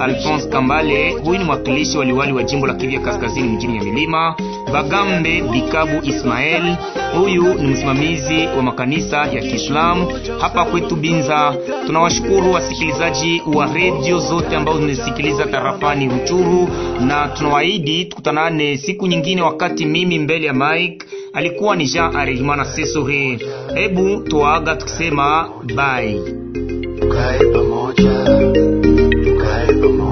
Alphonse 0.00 0.48
Kambale, 0.48 1.10
huyu 1.10 1.38
ni 1.38 1.44
mwakilishi 1.44 1.98
wa 1.98 2.04
liwali 2.04 2.32
wa 2.32 2.42
jimbo 2.42 2.66
la 2.66 2.74
Kivu 2.74 3.00
Kaskazini 3.04 3.48
mjini 3.48 3.76
ya 3.76 3.82
milima. 3.84 4.34
Bagambe 4.72 5.42
Bikabu 5.52 6.00
Ismael, 6.04 6.76
huyu 7.18 7.54
ni 7.54 7.66
msimamizi 7.68 8.46
wa 8.56 8.62
makanisa 8.62 9.16
ya 9.16 9.40
Kiislamu 9.40 10.08
hapa 10.40 10.64
kwetu 10.64 10.96
Binza. 10.96 11.54
Tunawashukuru 11.86 12.52
wasikilizaji 12.52 13.42
wa 13.54 13.66
redio 13.74 14.18
zote 14.18 14.56
ambao 14.56 14.78
zimesikiliza 14.80 15.46
tarafani 15.46 16.08
Ruchuru, 16.08 16.68
na 17.06 17.28
tunawaahidi 17.28 18.04
tukutanane 18.04 18.76
siku 18.78 19.06
nyingine, 19.06 19.42
wakati 19.42 19.86
mimi 19.86 20.18
mbele 20.18 20.46
ya 20.46 20.52
mike 20.54 21.06
alikuwa 21.32 21.76
ni 21.76 21.84
Jean 21.86 22.16
Aregimana 22.16 22.64
Sesore. 22.64 23.38
Hebu 23.74 24.20
tuaga 24.22 24.76
tukisema 24.76 25.48
bye 25.64 26.20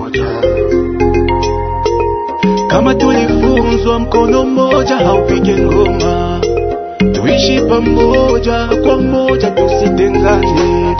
moja 0.08 0.24
kama 2.68 2.94
tulifunzwa 2.94 3.98
mkono 3.98 4.44
mmoja 4.44 4.96
haupige 4.96 5.56
ngoma, 5.58 6.40
tuishi 7.14 7.60
pamoja 7.68 8.68
kwa 8.82 8.96
moja, 9.00 9.50
tusitengane, 9.50 10.96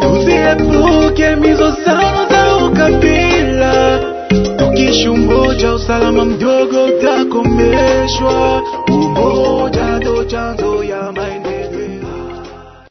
tuziepuke 0.00 1.36
mizozano 1.36 2.28
za 2.30 2.56
ukabila. 2.66 4.00
Tukishi 4.56 5.08
umoja, 5.08 5.74
usalama 5.74 6.24
mdogo 6.24 6.84
utakomeshwa. 6.84 8.62
Umoja 8.88 9.98
ndo 9.98 10.24
chanzo 10.24 10.84
ya 10.84 11.12
maendeleo. 11.12 11.43